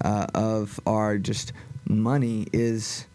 uh, 0.03 0.27
of 0.35 0.81
our 0.87 1.17
just 1.19 1.53
money 1.89 2.47
is 2.53 3.07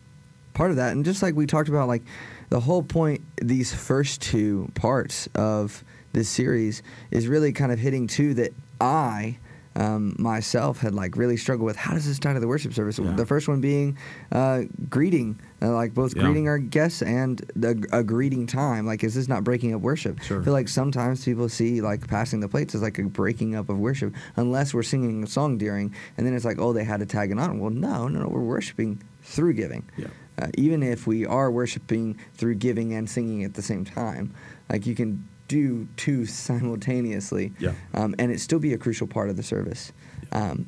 part 0.53 0.69
of 0.71 0.77
that. 0.77 0.93
And 0.93 1.03
just 1.03 1.21
like 1.21 1.35
we 1.35 1.45
talked 1.47 1.69
about, 1.69 1.87
like 1.87 2.03
the 2.49 2.59
whole 2.61 2.81
point, 2.83 3.21
these 3.41 3.73
first 3.73 4.21
two 4.21 4.71
parts 4.75 5.27
of 5.35 5.83
this 6.15 6.29
series 6.29 6.81
is 7.11 7.27
really 7.27 7.51
kind 7.53 7.71
of 7.71 7.77
hitting 7.79 8.07
two 8.07 8.33
that 8.35 8.53
I. 8.81 9.37
Um, 9.77 10.15
myself 10.17 10.79
had 10.79 10.95
like 10.95 11.17
really 11.17 11.35
struggled 11.35 11.65
with 11.65 11.75
how 11.75 11.93
does 11.93 12.07
this 12.07 12.17
tie 12.17 12.31
to 12.31 12.39
the 12.39 12.47
worship 12.47 12.73
service? 12.73 12.97
Yeah. 12.97 13.11
The 13.11 13.25
first 13.25 13.49
one 13.49 13.59
being 13.59 13.97
uh, 14.31 14.61
greeting, 14.89 15.37
uh, 15.61 15.73
like 15.73 15.93
both 15.93 16.15
Yeah. 16.15 16.23
greeting 16.23 16.47
our 16.47 16.57
guests 16.59 17.01
and 17.01 17.41
the, 17.57 17.85
a 17.91 18.01
greeting 18.01 18.47
time. 18.47 18.85
Like, 18.85 19.03
is 19.03 19.15
this 19.15 19.27
not 19.27 19.43
breaking 19.43 19.75
up 19.75 19.81
worship? 19.81 20.21
Sure. 20.21 20.39
I 20.39 20.45
feel 20.45 20.53
like 20.53 20.69
sometimes 20.69 21.25
people 21.25 21.49
see 21.49 21.81
like 21.81 22.07
passing 22.07 22.39
the 22.39 22.47
plates 22.47 22.73
as 22.73 22.81
like 22.81 22.97
a 22.99 23.03
breaking 23.03 23.53
up 23.55 23.67
of 23.67 23.77
worship, 23.77 24.13
unless 24.37 24.73
we're 24.73 24.81
singing 24.81 25.21
a 25.25 25.27
song 25.27 25.57
during, 25.57 25.93
and 26.17 26.25
then 26.25 26.33
it's 26.33 26.45
like, 26.45 26.57
oh, 26.57 26.71
they 26.71 26.85
had 26.85 27.01
to 27.01 27.05
tag 27.05 27.31
it 27.31 27.37
on. 27.37 27.59
Well, 27.59 27.69
no, 27.71 28.07
no, 28.07 28.21
no, 28.21 28.27
we're 28.29 28.39
worshiping 28.39 29.03
through 29.23 29.55
giving. 29.55 29.83
Yeah. 29.97 30.07
Uh, 30.41 30.47
even 30.57 30.83
if 30.83 31.05
we 31.05 31.25
are 31.25 31.51
worshiping 31.51 32.17
through 32.35 32.55
giving 32.55 32.93
and 32.93 33.09
singing 33.09 33.43
at 33.43 33.55
the 33.55 33.61
same 33.61 33.83
time, 33.83 34.33
like 34.69 34.85
you 34.85 34.95
can 34.95 35.27
do 35.47 35.87
two 35.97 36.25
simultaneously, 36.25 37.53
Yeah. 37.59 37.73
um, 37.93 38.15
and 38.19 38.31
it 38.31 38.39
still 38.39 38.59
be 38.59 38.73
a 38.73 38.77
crucial 38.77 39.07
part 39.07 39.29
of 39.29 39.37
the 39.37 39.43
service. 39.43 39.91
Um, 40.31 40.67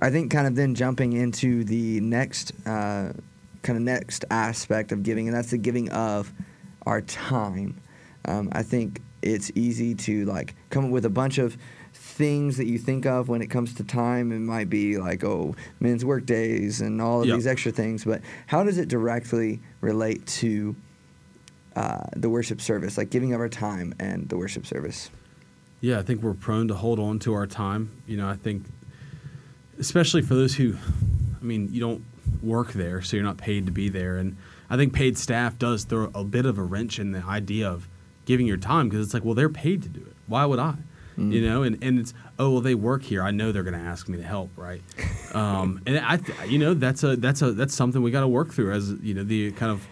I 0.00 0.10
think 0.10 0.30
kind 0.30 0.46
of 0.46 0.54
then 0.56 0.74
jumping 0.74 1.12
into 1.12 1.64
the 1.64 2.00
next 2.00 2.52
uh, 2.66 3.12
kind 3.62 3.76
of 3.76 3.82
next 3.82 4.24
aspect 4.30 4.90
of 4.92 5.02
giving, 5.02 5.28
and 5.28 5.36
that's 5.36 5.50
the 5.50 5.58
giving 5.58 5.88
of 5.90 6.32
our 6.86 7.00
time. 7.02 7.76
Um, 8.24 8.48
I 8.52 8.62
think 8.62 9.00
it's 9.22 9.52
easy 9.54 9.94
to 9.94 10.24
like 10.24 10.54
come 10.70 10.84
up 10.86 10.90
with 10.90 11.04
a 11.04 11.10
bunch 11.10 11.38
of 11.38 11.56
things 11.92 12.56
that 12.56 12.66
you 12.66 12.78
think 12.78 13.06
of 13.06 13.28
when 13.28 13.42
it 13.42 13.46
comes 13.48 13.74
to 13.74 13.84
time. 13.84 14.32
It 14.32 14.40
might 14.40 14.68
be 14.68 14.98
like, 14.98 15.22
oh, 15.24 15.54
men's 15.78 16.04
work 16.04 16.26
days 16.26 16.80
and 16.80 17.00
all 17.00 17.22
of 17.22 17.28
Yep. 17.28 17.36
these 17.36 17.46
extra 17.46 17.70
things, 17.72 18.04
but 18.04 18.20
how 18.46 18.64
does 18.64 18.78
it 18.78 18.88
directly 18.88 19.60
relate 19.80 20.26
to 20.26 20.74
uh, 21.76 22.04
the 22.16 22.28
worship 22.28 22.60
service, 22.60 22.98
like 22.98 23.10
giving 23.10 23.32
of 23.32 23.40
our 23.40 23.48
time 23.48 23.94
and 23.98 24.28
the 24.28 24.36
worship 24.36 24.66
service? 24.66 25.10
Yeah, 25.80 25.98
I 25.98 26.02
think 26.02 26.22
we're 26.22 26.34
prone 26.34 26.68
to 26.68 26.74
hold 26.74 26.98
on 26.98 27.18
to 27.20 27.34
our 27.34 27.46
time. 27.46 27.90
You 28.06 28.16
know, 28.16 28.28
I 28.28 28.36
think, 28.36 28.64
especially 29.78 30.22
for 30.22 30.34
those 30.34 30.54
who, 30.54 30.76
I 31.40 31.44
mean, 31.44 31.68
you 31.72 31.80
don't 31.80 32.04
work 32.42 32.72
there, 32.72 33.02
so 33.02 33.16
you're 33.16 33.24
not 33.24 33.36
paid 33.36 33.66
to 33.66 33.72
be 33.72 33.88
there. 33.88 34.16
And 34.16 34.36
I 34.70 34.76
think 34.76 34.92
paid 34.92 35.18
staff 35.18 35.58
does 35.58 35.84
throw 35.84 36.10
a 36.14 36.24
bit 36.24 36.46
of 36.46 36.58
a 36.58 36.62
wrench 36.62 36.98
in 36.98 37.12
the 37.12 37.24
idea 37.24 37.68
of 37.68 37.88
giving 38.24 38.46
your 38.46 38.56
time 38.56 38.88
because 38.88 39.04
it's 39.04 39.14
like, 39.14 39.24
well, 39.24 39.34
they're 39.34 39.48
paid 39.48 39.82
to 39.82 39.88
do 39.88 40.00
it. 40.00 40.14
Why 40.26 40.44
would 40.44 40.58
I? 40.58 40.76
You 41.16 41.46
know, 41.46 41.62
and, 41.62 41.82
and 41.84 41.98
it's 41.98 42.14
oh 42.38 42.50
well 42.50 42.60
they 42.62 42.74
work 42.74 43.02
here. 43.02 43.22
I 43.22 43.30
know 43.30 43.52
they're 43.52 43.62
going 43.62 43.78
to 43.78 43.86
ask 43.86 44.08
me 44.08 44.16
to 44.16 44.24
help, 44.24 44.50
right? 44.56 44.82
um, 45.34 45.82
and 45.86 45.98
I, 45.98 46.18
you 46.46 46.58
know, 46.58 46.74
that's 46.74 47.04
a 47.04 47.16
that's 47.16 47.42
a 47.42 47.52
that's 47.52 47.74
something 47.74 48.02
we 48.02 48.10
got 48.10 48.20
to 48.20 48.28
work 48.28 48.52
through 48.52 48.72
as 48.72 48.92
you 49.02 49.12
know 49.12 49.22
the 49.22 49.52
kind 49.52 49.70
of 49.70 49.86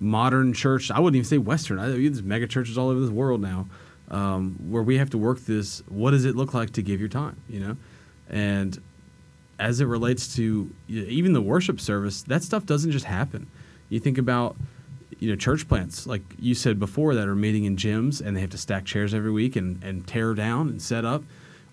modern 0.00 0.52
church. 0.52 0.90
I 0.90 1.00
wouldn't 1.00 1.16
even 1.16 1.28
say 1.28 1.38
Western. 1.38 1.78
I, 1.78 1.88
there's 1.88 2.22
mega 2.22 2.46
churches 2.46 2.76
all 2.76 2.88
over 2.88 3.00
this 3.00 3.10
world 3.10 3.40
now, 3.40 3.66
um, 4.10 4.56
where 4.68 4.82
we 4.82 4.98
have 4.98 5.10
to 5.10 5.18
work 5.18 5.40
this. 5.40 5.82
What 5.88 6.12
does 6.12 6.24
it 6.24 6.36
look 6.36 6.54
like 6.54 6.72
to 6.74 6.82
give 6.82 7.00
your 7.00 7.08
time? 7.08 7.36
You 7.48 7.60
know, 7.60 7.76
and 8.28 8.80
as 9.58 9.80
it 9.80 9.86
relates 9.86 10.34
to 10.36 10.70
even 10.88 11.32
the 11.32 11.40
worship 11.40 11.80
service, 11.80 12.22
that 12.24 12.42
stuff 12.42 12.66
doesn't 12.66 12.90
just 12.90 13.06
happen. 13.06 13.46
You 13.88 14.00
think 14.00 14.18
about 14.18 14.56
you 15.18 15.30
know 15.30 15.36
church 15.36 15.66
plants 15.66 16.06
like 16.06 16.22
you 16.38 16.54
said 16.54 16.78
before 16.78 17.14
that 17.14 17.26
are 17.26 17.34
meeting 17.34 17.64
in 17.64 17.76
gyms 17.76 18.20
and 18.20 18.36
they 18.36 18.40
have 18.40 18.50
to 18.50 18.58
stack 18.58 18.84
chairs 18.84 19.14
every 19.14 19.30
week 19.30 19.56
and, 19.56 19.82
and 19.82 20.06
tear 20.06 20.34
down 20.34 20.68
and 20.68 20.82
set 20.82 21.04
up 21.04 21.22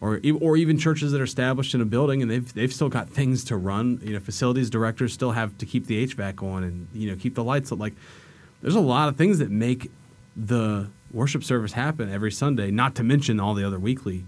or 0.03 0.19
or 0.41 0.57
even 0.57 0.77
churches 0.77 1.13
that 1.13 1.21
are 1.21 1.23
established 1.23 1.73
in 1.73 1.79
a 1.79 1.85
building 1.85 2.21
and 2.21 2.29
they've 2.29 2.53
they've 2.53 2.73
still 2.73 2.89
got 2.89 3.09
things 3.09 3.45
to 3.45 3.55
run. 3.55 4.01
You 4.03 4.13
know 4.13 4.19
facilities 4.19 4.69
directors 4.69 5.13
still 5.13 5.31
have 5.31 5.57
to 5.59 5.65
keep 5.65 5.87
the 5.87 6.05
HVAC 6.05 6.43
on 6.43 6.63
and 6.65 6.89
you 6.93 7.09
know 7.09 7.15
keep 7.15 7.35
the 7.35 7.43
lights 7.43 7.71
up. 7.71 7.79
Like 7.79 7.93
there's 8.61 8.75
a 8.75 8.81
lot 8.81 9.07
of 9.07 9.15
things 9.15 9.39
that 9.39 9.49
make 9.49 9.89
the 10.35 10.89
worship 11.13 11.41
service 11.41 11.71
happen 11.71 12.11
every 12.11 12.33
Sunday 12.33 12.69
not 12.69 12.95
to 12.95 13.03
mention 13.03 13.39
all 13.39 13.53
the 13.53 13.65
other 13.65 13.79
weekly 13.79 14.25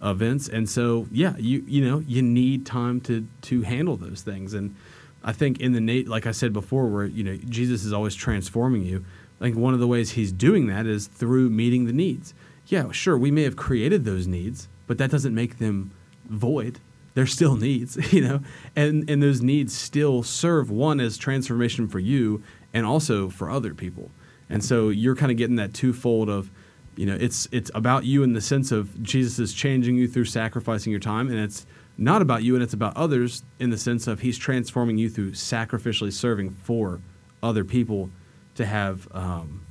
events. 0.00 0.48
And 0.48 0.70
so 0.70 1.08
yeah 1.10 1.36
you 1.36 1.64
you 1.66 1.84
know 1.84 1.98
you 1.98 2.22
need 2.22 2.64
time 2.64 3.00
to 3.02 3.26
to 3.42 3.62
handle 3.62 3.96
those 3.96 4.22
things. 4.22 4.54
And 4.54 4.76
I 5.24 5.32
think 5.32 5.60
in 5.60 5.72
the 5.72 5.80
Nate 5.80 6.06
like 6.06 6.26
I 6.26 6.32
said 6.32 6.52
before 6.52 6.86
where 6.86 7.06
you 7.06 7.24
know 7.24 7.36
Jesus 7.48 7.84
is 7.84 7.92
always 7.92 8.14
transforming 8.14 8.82
you 8.82 9.04
I 9.40 9.44
think 9.44 9.56
one 9.56 9.74
of 9.74 9.80
the 9.80 9.88
ways 9.88 10.12
he's 10.12 10.30
doing 10.30 10.68
that 10.68 10.86
is 10.86 11.08
through 11.08 11.50
meeting 11.50 11.86
the 11.86 11.92
needs. 11.92 12.34
Yeah 12.66 12.92
sure 12.92 13.18
we 13.18 13.32
may 13.32 13.42
have 13.42 13.56
created 13.56 14.04
those 14.04 14.28
needs 14.28 14.68
but 14.88 14.98
that 14.98 15.10
doesn't 15.10 15.34
make 15.34 15.58
them 15.58 15.92
void. 16.28 16.80
They're 17.14 17.26
still 17.26 17.54
needs 17.68 18.12
you 18.12 18.20
know? 18.20 18.40
And 18.74 19.08
and 19.08 19.22
those 19.22 19.40
needs 19.40 19.72
still 19.72 20.24
serve 20.24 20.70
one 20.70 20.98
as 20.98 21.16
transformation 21.16 21.86
for 21.86 22.00
you 22.00 22.42
and 22.74 22.84
also 22.84 23.28
for 23.28 23.48
other 23.48 23.72
people. 23.74 24.10
And 24.50 24.64
so 24.64 24.88
you're 24.88 25.14
kind 25.14 25.30
of 25.30 25.38
getting 25.38 25.56
that 25.56 25.74
twofold 25.74 26.28
of 26.28 26.50
you 26.96 27.06
know 27.06 27.16
it's 27.20 27.46
it's 27.52 27.70
about 27.76 28.04
you 28.04 28.24
in 28.24 28.32
the 28.32 28.40
sense 28.40 28.72
of 28.72 29.00
jesus 29.04 29.38
is 29.38 29.52
changing 29.52 29.94
you 29.94 30.08
through 30.08 30.24
sacrificing 30.24 30.90
your 30.90 30.98
time 30.98 31.28
and 31.28 31.38
it's 31.38 31.64
not 31.96 32.22
about 32.22 32.42
you 32.42 32.54
and 32.54 32.62
it's 32.64 32.74
about 32.74 32.96
others 32.96 33.44
in 33.60 33.70
the 33.70 33.78
sense 33.78 34.08
of 34.08 34.18
he's 34.18 34.36
transforming 34.36 34.98
you 34.98 35.08
through 35.08 35.30
sacrificially 35.30 36.12
serving 36.12 36.50
for 36.50 37.00
other 37.40 37.64
people 37.64 38.10
to 38.58 38.66
have 38.66 39.06
um, 39.12 39.64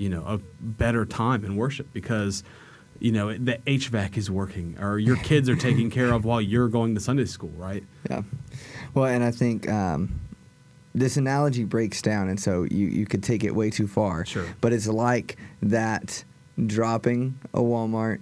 you 0.00 0.08
know 0.08 0.24
a 0.26 0.38
better 0.60 1.04
time 1.04 1.44
in 1.44 1.56
worship. 1.56 1.86
Because 1.92 2.42
you 3.00 3.10
know 3.10 3.32
the 3.36 3.58
hvac 3.66 4.16
is 4.16 4.30
working 4.30 4.76
or 4.78 4.98
your 4.98 5.16
kids 5.16 5.48
are 5.48 5.56
taken 5.56 5.90
care 5.98 6.12
of 6.12 6.24
while 6.24 6.40
you're 6.40 6.68
going 6.68 6.94
to 6.94 7.00
sunday 7.00 7.24
school 7.24 7.52
right 7.56 7.82
Yeah. 8.08 8.22
Well, 8.94 9.04
and 9.06 9.22
I 9.22 9.30
think 9.30 9.68
um, 9.68 10.20
this 10.94 11.16
analogy 11.16 11.64
breaks 11.64 12.02
down, 12.02 12.28
and 12.28 12.40
so 12.40 12.64
you, 12.64 12.86
you 12.86 13.06
could 13.06 13.22
take 13.22 13.44
it 13.44 13.54
way 13.54 13.70
too 13.70 13.86
far. 13.86 14.26
Sure. 14.26 14.46
But 14.60 14.72
it's 14.72 14.88
like 14.88 15.36
that 15.62 16.24
dropping 16.66 17.38
a 17.54 17.60
Walmart 17.60 18.20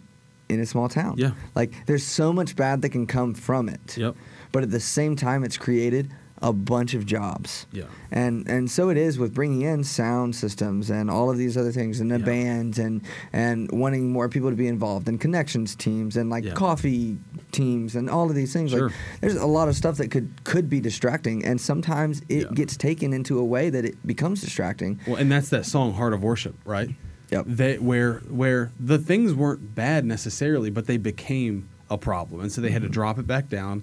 in 0.49 0.61
a 0.61 0.66
small 0.66 0.88
town. 0.88 1.14
Yeah. 1.16 1.32
Like 1.54 1.73
there's 1.87 2.04
so 2.04 2.32
much 2.32 2.56
bad 2.56 2.82
that 2.82 2.90
can 2.90 3.06
come 3.06 3.35
from 3.35 3.68
it. 3.68 3.97
Yep. 3.97 4.14
But 4.52 4.62
at 4.62 4.70
the 4.70 4.80
same 4.80 5.16
time, 5.16 5.44
it's 5.44 5.56
created 5.56 6.12
a 6.40 6.52
bunch 6.52 6.95
of 6.95 7.04
jobs. 7.04 7.66
Yeah. 7.73 7.85
And 8.12 8.47
and 8.49 8.71
so 8.71 8.90
it 8.90 8.97
is 8.97 9.18
with 9.18 9.35
bringing 9.35 9.62
in 9.62 9.83
sound 9.83 10.37
systems 10.37 10.88
and 10.90 11.11
all 11.11 11.30
of 11.30 11.37
these 11.37 11.57
other 11.57 11.73
things 11.73 11.99
and 12.00 12.11
the 12.11 12.18
Yeah. 12.18 12.25
bands 12.25 12.78
and 12.78 13.02
and 13.33 13.71
wanting 13.73 14.12
more 14.12 14.28
people 14.28 14.50
to 14.50 14.57
be 14.57 14.68
involved 14.68 15.09
and 15.09 15.21
connections 15.21 15.75
teams 15.75 16.16
and 16.16 16.30
like 16.30 16.45
Yeah. 16.45 16.52
coffee 16.54 17.18
teams 17.50 17.97
and 17.97 18.09
all 18.09 18.28
of 18.30 18.37
these 18.37 18.52
things. 18.52 18.71
Sure. 18.71 18.85
Like 18.88 18.92
there's 19.21 19.35
a 19.35 19.47
lot 19.47 19.68
of 19.68 19.75
stuff 19.76 19.97
that 19.97 20.11
could 20.11 20.45
could 20.45 20.71
be 20.71 20.80
distracting 20.80 21.45
and 21.45 21.61
sometimes 21.61 22.23
it 22.28 22.42
Yeah. 22.45 22.54
gets 22.54 22.76
taken 22.76 23.12
into 23.12 23.38
a 23.38 23.45
way 23.45 23.68
that 23.71 23.85
it 23.85 23.97
becomes 24.07 24.40
distracting. 24.40 25.00
Well, 25.07 25.16
and 25.16 25.30
that's 25.33 25.49
that 25.49 25.66
song 25.66 25.95
"Heart 25.95 26.12
of 26.12 26.23
Worship," 26.23 26.54
right? 26.64 26.90
Yep. 27.30 27.45
They, 27.49 27.78
where 27.78 28.21
where 28.30 28.71
the 28.78 28.99
things 28.99 29.35
weren't 29.35 29.75
bad 29.75 30.04
necessarily, 30.04 30.71
but 30.71 30.87
they 30.87 30.97
became 30.99 31.68
a 31.90 31.99
problem, 31.99 32.40
and 32.42 32.52
so 32.52 32.61
they 32.61 32.71
had 32.71 32.83
Mm-hmm. 32.83 32.88
to 32.90 32.92
drop 32.92 33.18
it 33.18 33.26
back 33.26 33.49
down, 33.49 33.83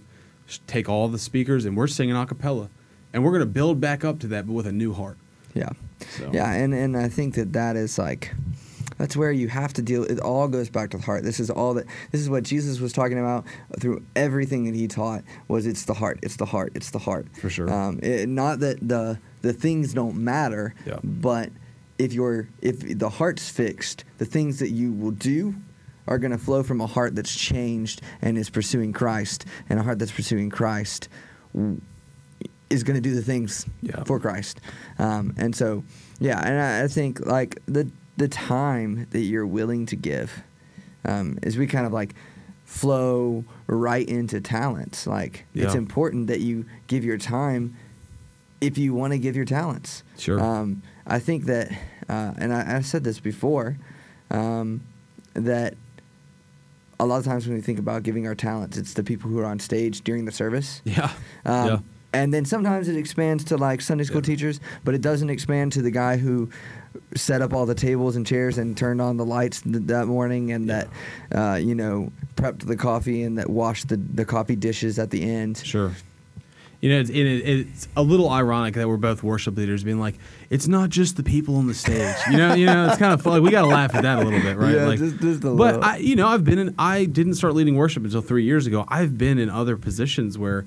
take 0.68 0.88
all 0.90 1.08
the 1.08 1.20
speakers, 1.20 1.66
and 1.66 1.76
we're 1.76 1.88
singing 1.88 2.16
a 2.16 2.26
cappella, 2.26 2.70
and 3.14 3.24
we're 3.24 3.32
going 3.32 3.42
to 3.42 3.46
build 3.46 3.80
back 3.82 4.04
up 4.04 4.20
to 4.20 4.28
that, 4.28 4.48
but 4.48 4.54
with 4.54 4.68
a 4.68 4.72
new 4.72 4.94
heart. 4.94 5.18
Yeah. 5.54 5.70
So. 6.18 6.30
Yeah, 6.34 6.52
and 6.52 6.74
and 6.74 6.98
I 6.98 7.08
think 7.08 7.36
that 7.36 7.54
that 7.54 7.76
is 7.76 7.98
like 7.98 8.34
that's 8.98 9.16
where 9.18 9.32
you 9.32 9.48
have 9.50 9.74
to 9.74 9.82
deal 9.82 10.04
it 10.04 10.20
all 10.20 10.48
goes 10.48 10.70
back 10.70 10.90
to 10.92 10.98
the 10.98 11.04
heart. 11.04 11.24
This 11.24 11.40
is 11.40 11.50
all 11.50 11.74
that 11.76 11.86
this 12.12 12.20
is 12.22 12.30
what 12.30 12.44
Jesus 12.44 12.80
was 12.80 12.92
talking 12.94 13.18
about 13.18 13.46
through 13.80 14.04
everything 14.16 14.66
that 14.66 14.76
he 14.76 14.88
taught 14.88 15.24
was 15.48 15.66
it's 15.66 15.86
the 15.86 15.94
heart. 15.94 16.20
It's 16.22 16.36
the 16.36 16.46
heart. 16.46 16.74
It's 16.76 16.92
the 16.92 17.00
heart. 17.00 17.28
For 17.40 17.50
sure. 17.50 17.72
Um 17.72 18.00
it, 18.04 18.28
not 18.28 18.60
that 18.60 18.86
the 18.88 19.20
the 19.42 19.54
things 19.54 19.94
don't 19.94 20.18
matter, 20.18 20.76
Yeah. 20.86 21.00
but 21.04 21.50
if 21.98 22.12
you're 22.12 22.50
if 22.62 22.98
the 23.00 23.10
heart's 23.10 23.50
fixed, 23.50 24.04
the 24.18 24.26
things 24.26 24.60
that 24.60 24.72
you 24.72 24.92
will 24.92 25.12
do 25.12 25.56
are 26.08 26.18
going 26.20 26.32
to 26.32 26.38
flow 26.38 26.64
from 26.64 26.82
a 26.82 26.88
heart 26.88 27.16
that's 27.16 27.36
changed 27.36 28.02
and 28.22 28.38
is 28.38 28.50
pursuing 28.50 28.94
Christ, 28.94 29.46
and 29.70 29.80
a 29.80 29.84
heart 29.84 30.00
that's 30.00 30.12
pursuing 30.12 30.50
Christ 30.50 31.10
is 32.70 32.84
going 32.84 32.96
to 32.96 33.02
do 33.02 33.14
the 33.16 33.22
things 33.22 33.66
Yeah. 33.82 34.04
for 34.04 34.20
Christ. 34.20 34.60
Um, 35.00 35.34
and 35.38 35.56
so, 35.56 35.84
yeah, 36.20 36.40
and 36.44 36.60
I, 36.60 36.84
I 36.84 36.88
think 36.88 37.26
like 37.26 37.60
the 37.66 37.90
the 38.18 38.28
time 38.30 39.08
that 39.12 39.20
you're 39.20 39.46
willing 39.46 39.86
to 39.88 39.96
give, 39.98 40.42
um, 41.04 41.38
as 41.44 41.58
we 41.58 41.68
kind 41.68 41.86
of 41.86 41.92
like 41.94 42.16
flow 42.64 43.44
right 43.68 44.08
into 44.08 44.40
talents. 44.42 45.06
Like 45.06 45.46
it's 45.54 45.76
important 45.76 46.28
that 46.28 46.40
you 46.40 46.66
give 46.88 47.04
your 47.06 47.18
time 47.18 47.76
if 48.62 48.78
you 48.78 48.94
want 48.94 49.12
to 49.14 49.20
give 49.20 49.36
your 49.36 49.46
talents. 49.46 50.04
Sure. 50.18 50.40
Um, 50.42 50.82
I 51.06 51.20
think 51.20 51.46
that, 51.46 51.72
uh, 52.10 52.34
and 52.38 52.54
I, 52.54 52.78
I 52.78 52.82
said 52.82 53.04
this 53.04 53.20
before. 53.20 53.78
um, 54.32 54.82
that 55.36 55.76
a 57.00 57.06
lot 57.06 57.18
of 57.18 57.26
times 57.26 57.48
when 57.48 57.56
we 57.56 57.62
think 57.62 57.80
about 57.80 58.04
giving 58.04 58.26
our 58.28 58.36
talents, 58.36 58.78
it's 58.78 58.94
the 58.94 59.04
people 59.04 59.30
who 59.30 59.40
are 59.40 59.46
on 59.46 59.60
stage 59.60 60.02
during 60.02 60.26
the 60.26 60.32
service. 60.32 60.82
Yeah. 60.86 61.12
Um, 61.46 61.68
yeah. 61.68 61.78
And 62.14 62.34
then 62.34 62.46
sometimes 62.46 62.88
it 62.88 62.96
expands 62.96 63.44
to 63.46 63.58
like 63.58 63.82
Sunday 63.82 64.06
school 64.06 64.22
Yeah. 64.22 64.28
teachers, 64.28 64.60
but 64.86 64.96
it 64.96 65.02
doesn't 65.02 65.30
expand 65.30 65.74
to 65.74 65.82
the 65.82 65.92
guy 65.92 66.16
who 66.16 66.50
set 67.14 67.42
up 67.42 67.54
all 67.54 67.66
the 67.66 67.76
tables 67.76 68.16
and 68.16 68.26
chairs 68.26 68.58
and 68.58 68.78
turned 68.78 69.02
on 69.02 69.18
the 69.18 69.26
lights 69.26 69.60
th- 69.62 69.84
that 69.88 70.08
morning 70.08 70.54
and 70.54 70.68
Yeah. 70.68 70.86
that, 71.32 71.38
uh, 71.54 71.56
you 71.58 71.76
know, 71.76 72.14
prepped 72.38 72.66
the 72.66 72.78
coffee 72.78 73.24
and 73.24 73.38
that 73.38 73.50
washed 73.50 73.90
the, 73.90 73.98
the 73.98 74.24
coffee 74.24 74.56
dishes 74.56 74.98
at 74.98 75.10
the 75.10 75.24
end. 75.30 75.58
Sure. 75.58 75.92
You 76.82 76.90
know, 76.92 77.00
it's, 77.00 77.10
it, 77.10 77.16
it's 77.26 77.88
a 77.98 78.04
little 78.04 78.30
ironic 78.30 78.76
that 78.76 78.88
we're 78.88 78.98
both 78.98 79.24
worship 79.24 79.58
leaders 79.58 79.84
being 79.84 80.00
like, 80.00 80.16
it's 80.50 80.68
not 80.68 80.90
just 80.90 81.16
the 81.18 81.24
people 81.24 81.56
on 81.58 81.68
the 81.68 81.74
stage. 81.74 82.16
You 82.30 82.38
know, 82.38 82.54
you 82.54 82.66
know, 82.68 82.88
it's 82.88 82.98
kind 82.98 83.14
of 83.14 83.22
fun. 83.22 83.34
Like, 83.34 83.42
we 83.42 83.50
got 83.52 83.62
to 83.62 83.68
laugh 83.68 83.96
at 83.96 84.04
that 84.04 84.20
a 84.20 84.24
little 84.24 84.42
bit, 84.42 84.56
right? 84.58 84.76
Yeah, 84.76 84.86
like, 84.86 85.00
just- 85.00 85.18
just 85.20 85.40
a 85.44 85.48
but 85.48 85.54
little. 85.54 85.84
I, 85.84 85.98
you 85.98 86.16
know, 86.16 86.28
I've 86.28 86.44
been 86.44 86.60
in. 86.60 86.76
I 86.78 87.06
didn't 87.06 87.36
start 87.36 87.56
leading 87.56 87.76
worship 87.76 88.04
until 88.04 88.22
three 88.22 88.44
years 88.44 88.68
ago. 88.68 88.86
I've 88.88 89.18
been 89.18 89.40
in 89.40 89.50
other 89.50 89.78
positions 89.78 90.38
where, 90.38 90.66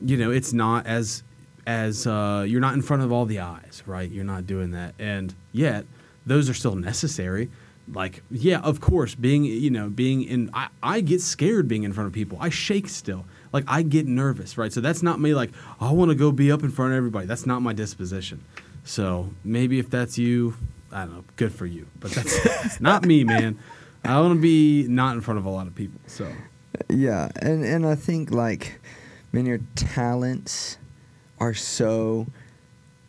you 0.00 0.16
know, 0.16 0.30
it's 0.30 0.52
not 0.52 0.86
as 0.86 1.22
as 1.66 2.06
uh, 2.06 2.44
you're 2.48 2.60
not 2.62 2.74
in 2.74 2.82
front 2.82 3.02
of 3.02 3.12
all 3.12 3.26
the 3.26 3.40
eyes, 3.40 3.82
right? 3.86 4.10
You're 4.10 4.24
not 4.24 4.46
doing 4.46 4.70
that, 4.72 4.94
and 4.98 5.34
yet 5.52 5.84
those 6.26 6.48
are 6.48 6.54
still 6.54 6.74
necessary. 6.74 7.50
Like, 7.92 8.22
yeah, 8.30 8.60
of 8.60 8.80
course, 8.80 9.14
being 9.14 9.44
you 9.44 9.70
know 9.70 9.88
being 9.88 10.22
in, 10.22 10.50
I, 10.54 10.68
I 10.82 11.00
get 11.00 11.20
scared 11.20 11.68
being 11.68 11.84
in 11.84 11.92
front 11.92 12.06
of 12.06 12.12
people. 12.12 12.38
I 12.40 12.48
shake 12.48 12.88
still. 12.88 13.24
Like 13.52 13.64
I 13.66 13.82
get 13.82 14.06
nervous, 14.06 14.56
right? 14.58 14.72
So 14.72 14.80
that's 14.80 15.02
not 15.02 15.20
me. 15.20 15.34
Like 15.34 15.50
I 15.80 15.92
want 15.92 16.10
to 16.10 16.14
go 16.14 16.32
be 16.32 16.50
up 16.52 16.62
in 16.62 16.70
front 16.70 16.92
of 16.92 16.96
everybody. 16.96 17.26
That's 17.26 17.46
not 17.46 17.62
my 17.62 17.72
disposition. 17.72 18.44
So 18.84 19.30
maybe 19.44 19.78
if 19.78 19.90
that's 19.90 20.16
you, 20.18 20.54
I 20.92 21.04
don't 21.04 21.14
know. 21.14 21.24
Good 21.36 21.52
for 21.52 21.66
you, 21.66 21.86
but 22.00 22.10
that's, 22.12 22.42
that's 22.62 22.80
not 22.80 23.04
me, 23.04 23.24
man. 23.24 23.58
I 24.04 24.20
want 24.20 24.34
to 24.34 24.40
be 24.40 24.86
not 24.88 25.14
in 25.14 25.20
front 25.20 25.38
of 25.38 25.44
a 25.44 25.50
lot 25.50 25.66
of 25.66 25.74
people. 25.74 26.00
So 26.06 26.30
Yeah, 26.88 27.28
and 27.42 27.64
and 27.64 27.84
I 27.86 27.94
think 27.94 28.30
like, 28.30 28.80
man, 29.32 29.44
your 29.46 29.60
talents 29.74 30.78
are 31.40 31.54
so 31.54 32.26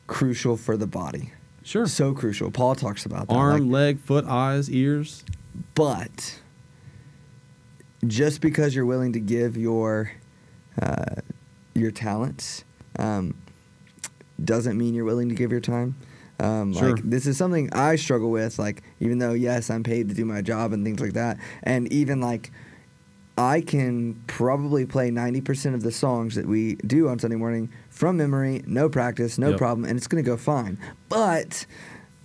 crucial 0.08 0.58
for 0.58 0.75
the 0.77 0.88
body. 0.88 1.31
sure, 1.63 1.86
So 1.86 2.13
crucial. 2.13 2.50
Paul 2.51 2.75
talks 2.75 3.05
about 3.05 3.27
that. 3.27 3.34
arm, 3.36 3.69
like, 3.69 3.72
leg, 3.72 4.00
foot, 4.00 4.25
eyes, 4.25 4.69
ears. 4.69 5.24
but 5.75 6.39
just 8.08 8.41
because 8.41 8.74
you're 8.75 8.86
willing 8.86 9.13
to 9.13 9.19
give 9.19 9.55
your 9.58 10.12
uh, 10.81 11.21
your 11.74 11.91
talents 11.91 12.63
um, 12.98 13.36
doesn't 14.43 14.77
mean 14.77 14.93
you're 14.93 15.05
willing 15.05 15.29
to 15.29 15.36
give 15.36 15.51
your 15.51 15.62
time. 15.62 15.95
Um, 16.39 16.74
Sure. 16.74 16.91
Like 16.95 17.03
this 17.03 17.25
is 17.25 17.38
something 17.38 17.69
I 17.74 17.95
struggle 17.98 18.31
with. 18.31 18.57
Like 18.59 18.81
even 19.00 19.19
though 19.19 19.33
yes, 19.33 19.69
I'm 19.69 19.83
paid 19.83 20.09
to 20.09 20.15
do 20.15 20.25
my 20.25 20.41
job 20.41 20.71
and 20.74 20.86
things 20.86 21.00
like 21.01 21.13
that, 21.13 21.38
and 21.63 21.91
even 21.91 22.21
like 22.21 22.51
I 23.38 23.62
can 23.62 24.21
probably 24.27 24.86
play 24.86 25.12
90% 25.12 25.74
of 25.74 25.81
the 25.81 25.91
songs 25.91 26.36
that 26.36 26.45
we 26.45 26.75
do 26.75 27.07
on 27.07 27.19
Sunday 27.19 27.38
morning 27.38 27.69
from 27.89 28.17
memory, 28.17 28.62
no 28.67 28.89
practice, 28.89 29.38
no 29.38 29.50
Yep. 29.51 29.57
problem, 29.57 29.86
and 29.86 29.98
it's 29.98 30.07
going 30.07 30.21
to 30.21 30.29
go 30.29 30.36
fine. 30.36 30.77
But 31.07 31.65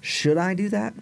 should 0.01 0.39
I 0.39 0.55
do 0.55 0.69
that? 0.71 0.93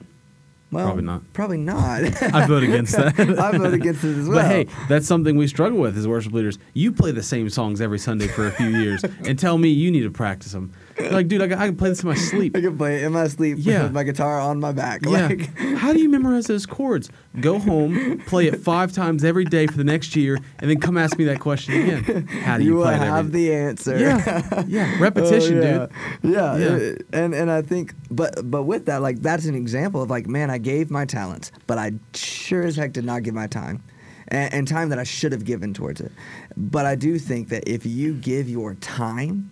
Well, 0.72 0.86
Probably 0.86 1.04
not. 1.04 1.32
Probably 1.34 1.58
not. 1.58 2.02
I 2.34 2.46
vote 2.46 2.62
against 2.62 2.96
that. 2.96 3.20
I 3.38 3.56
vote 3.58 3.74
against 3.74 4.02
it 4.04 4.16
as 4.16 4.26
well. 4.26 4.38
But 4.38 4.46
hey, 4.46 4.66
that's 4.88 5.06
something 5.06 5.36
we 5.36 5.46
struggle 5.46 5.78
with 5.78 5.98
as 5.98 6.08
worship 6.08 6.32
leaders. 6.32 6.58
You 6.72 6.92
play 6.92 7.12
the 7.12 7.22
same 7.22 7.50
songs 7.50 7.82
every 7.82 7.98
Sunday 7.98 8.26
for 8.26 8.46
a 8.46 8.50
few 8.52 8.68
years 8.68 9.04
and 9.26 9.38
tell 9.38 9.58
me 9.58 9.68
you 9.68 9.90
need 9.90 10.02
to 10.02 10.10
practice 10.10 10.52
them. 10.52 10.72
Like, 11.10 11.28
dude, 11.28 11.42
I, 11.42 11.48
can- 11.48 11.58
I 11.58 11.66
can 11.66 11.76
play 11.76 11.88
this 11.90 12.02
in 12.02 12.08
my 12.08 12.14
sleep. 12.14 12.56
I 12.56 12.60
can 12.60 12.76
play 12.76 12.96
it 13.02 13.04
in 13.04 13.12
my 13.12 13.26
sleep 13.28 13.56
Yeah. 13.60 13.84
with 13.84 13.92
my 13.92 14.02
guitar 14.02 14.38
on 14.40 14.60
my 14.60 14.72
back. 14.72 15.00
Yeah. 15.04 15.28
Like, 15.28 15.56
How 15.76 15.92
do 15.92 15.98
you 16.00 16.08
memorize 16.08 16.46
those 16.46 16.66
chords? 16.66 17.10
Go 17.40 17.58
home, 17.58 18.20
play 18.26 18.46
it 18.46 18.60
five 18.60 18.92
times 18.92 19.24
every 19.24 19.44
day 19.44 19.66
for 19.66 19.76
the 19.76 19.84
next 19.84 20.14
year, 20.16 20.38
and 20.58 20.70
then 20.70 20.80
come 20.80 20.98
ask 20.98 21.16
me 21.18 21.24
that 21.24 21.40
question 21.40 21.74
again. 21.74 22.26
How 22.26 22.58
do 22.58 22.64
you, 22.64 22.70
you 22.72 22.76
will 22.76 22.86
it 22.88 22.92
every 22.94 23.06
have 23.06 23.32
the 23.32 23.54
answer. 23.54 23.98
Yeah, 23.98 24.64
yeah, 24.68 24.98
repetition, 25.00 25.58
Oh, 25.58 25.62
yeah. 25.62 25.86
dude. 26.22 26.34
Yeah, 26.34 26.56
Yeah. 26.56 26.90
uh, 26.92 26.94
and 27.12 27.34
and 27.34 27.50
I 27.50 27.62
think, 27.62 27.94
but 28.10 28.50
but 28.50 28.64
with 28.64 28.84
that, 28.86 29.00
like 29.00 29.22
that's 29.22 29.46
an 29.46 29.54
example 29.54 30.02
of 30.02 30.10
like, 30.10 30.26
man, 30.26 30.50
I 30.50 30.58
gave 30.58 30.90
my 30.90 31.04
talents, 31.06 31.50
but 31.66 31.78
I 31.78 31.92
sure 32.14 32.62
as 32.62 32.76
heck 32.76 32.92
did 32.92 33.04
not 33.06 33.22
give 33.22 33.32
my 33.34 33.46
time, 33.46 33.82
and, 34.28 34.52
and 34.52 34.68
time 34.68 34.90
that 34.90 34.98
I 34.98 35.04
should 35.04 35.32
have 35.32 35.44
given 35.46 35.72
towards 35.72 36.00
it. 36.02 36.12
But 36.56 36.84
I 36.84 36.94
do 36.96 37.18
think 37.18 37.48
that 37.48 37.66
if 37.66 37.86
you 37.86 38.12
give 38.14 38.46
your 38.48 38.74
time 38.74 39.50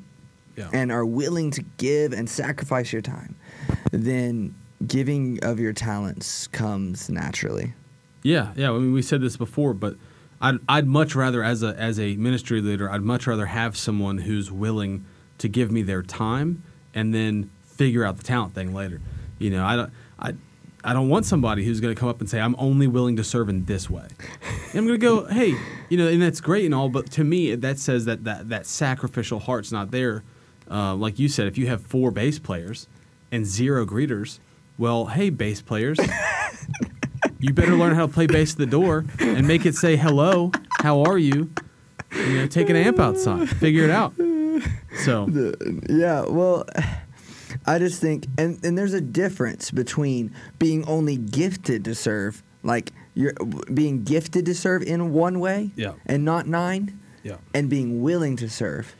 Yeah. 0.60 0.70
and 0.72 0.92
are 0.92 1.04
willing 1.04 1.50
to 1.52 1.62
give 1.78 2.12
and 2.12 2.28
sacrifice 2.28 2.92
your 2.92 3.02
time, 3.02 3.34
then 3.90 4.54
giving 4.86 5.42
of 5.42 5.58
your 5.58 5.72
talents 5.72 6.46
comes 6.48 7.08
naturally. 7.10 7.74
Yeah, 8.22 8.52
yeah. 8.56 8.70
I 8.70 8.72
mean, 8.74 8.92
we 8.92 9.02
said 9.02 9.20
this 9.20 9.36
before, 9.36 9.74
but 9.74 9.96
I'd 10.40 10.58
I'd 10.68 10.86
much 10.86 11.14
rather, 11.14 11.42
as 11.42 11.62
a 11.62 11.74
as 11.76 11.98
a 11.98 12.16
ministry 12.16 12.60
leader, 12.60 12.90
I'd 12.90 13.02
much 13.02 13.26
rather 13.26 13.46
have 13.46 13.76
someone 13.76 14.18
who's 14.18 14.50
willing 14.50 15.04
to 15.38 15.48
give 15.48 15.70
me 15.70 15.82
their 15.82 16.02
time 16.02 16.62
and 16.94 17.14
then 17.14 17.50
figure 17.64 18.04
out 18.04 18.16
the 18.18 18.22
talent 18.22 18.54
thing 18.54 18.74
later. 18.74 19.00
You 19.38 19.50
know, 19.50 19.64
I 19.64 19.76
don't 19.76 19.92
I. 20.18 20.32
I 20.82 20.94
don't 20.94 21.10
want 21.10 21.26
somebody 21.26 21.62
who's 21.62 21.78
going 21.78 21.94
to 21.94 22.00
come 22.00 22.08
up 22.08 22.20
and 22.20 22.30
say, 22.30 22.40
"I'm 22.40 22.56
only 22.58 22.86
willing 22.86 23.16
to 23.16 23.24
serve 23.24 23.50
in 23.50 23.66
this 23.66 23.90
way." 23.90 24.08
And 24.70 24.78
I'm 24.78 24.86
going 24.86 24.98
to 24.98 25.06
go, 25.06 25.26
"Hey, 25.26 25.54
you 25.90 25.98
know," 25.98 26.08
and 26.08 26.22
that's 26.22 26.40
great 26.40 26.64
and 26.64 26.74
all, 26.74 26.88
but 26.88 27.10
to 27.12 27.24
me, 27.24 27.54
that 27.54 27.78
says 27.78 28.06
that 28.06 28.24
that, 28.24 28.48
that 28.48 28.64
sacrificial 28.64 29.40
heart's 29.40 29.72
not 29.72 29.90
there. 29.90 30.22
Uh, 30.70 30.94
like 30.94 31.18
you 31.18 31.28
said, 31.28 31.46
if 31.46 31.58
you 31.58 31.66
have 31.66 31.82
four 31.82 32.10
bass 32.10 32.38
players 32.38 32.86
and 33.32 33.44
zero 33.44 33.84
greeters, 33.84 34.38
well, 34.78 35.06
hey, 35.06 35.30
bass 35.30 35.60
players, 35.60 35.98
you 37.40 37.52
better 37.52 37.74
learn 37.76 37.94
how 37.94 38.06
to 38.06 38.12
play 38.12 38.26
bass 38.26 38.52
at 38.52 38.58
the 38.58 38.66
door 38.66 39.04
and 39.18 39.46
make 39.46 39.66
it 39.66 39.74
say 39.74 39.96
hello. 39.96 40.52
How 40.80 41.02
are 41.02 41.18
you? 41.18 41.50
You 42.14 42.38
know, 42.38 42.46
take 42.46 42.70
an 42.70 42.76
amp 42.76 42.98
outside, 42.98 43.48
figure 43.48 43.84
it 43.84 43.90
out. 43.90 44.14
So 45.04 45.28
yeah, 45.88 46.22
well, 46.28 46.64
I 47.66 47.78
just 47.78 48.00
think, 48.00 48.26
and, 48.38 48.62
and 48.64 48.76
there's 48.76 48.94
a 48.94 49.00
difference 49.00 49.70
between 49.70 50.32
being 50.58 50.84
only 50.86 51.16
gifted 51.16 51.84
to 51.84 51.94
serve, 51.94 52.42
like 52.62 52.92
you're 53.14 53.34
being 53.72 54.02
gifted 54.04 54.46
to 54.46 54.54
serve 54.54 54.82
in 54.82 55.12
one 55.12 55.40
way, 55.40 55.70
Yeah. 55.76 55.92
and 56.06 56.24
not 56.24 56.46
nine, 56.46 56.98
yeah, 57.22 57.36
and 57.54 57.68
being 57.70 58.02
willing 58.02 58.36
to 58.36 58.48
serve. 58.48 58.94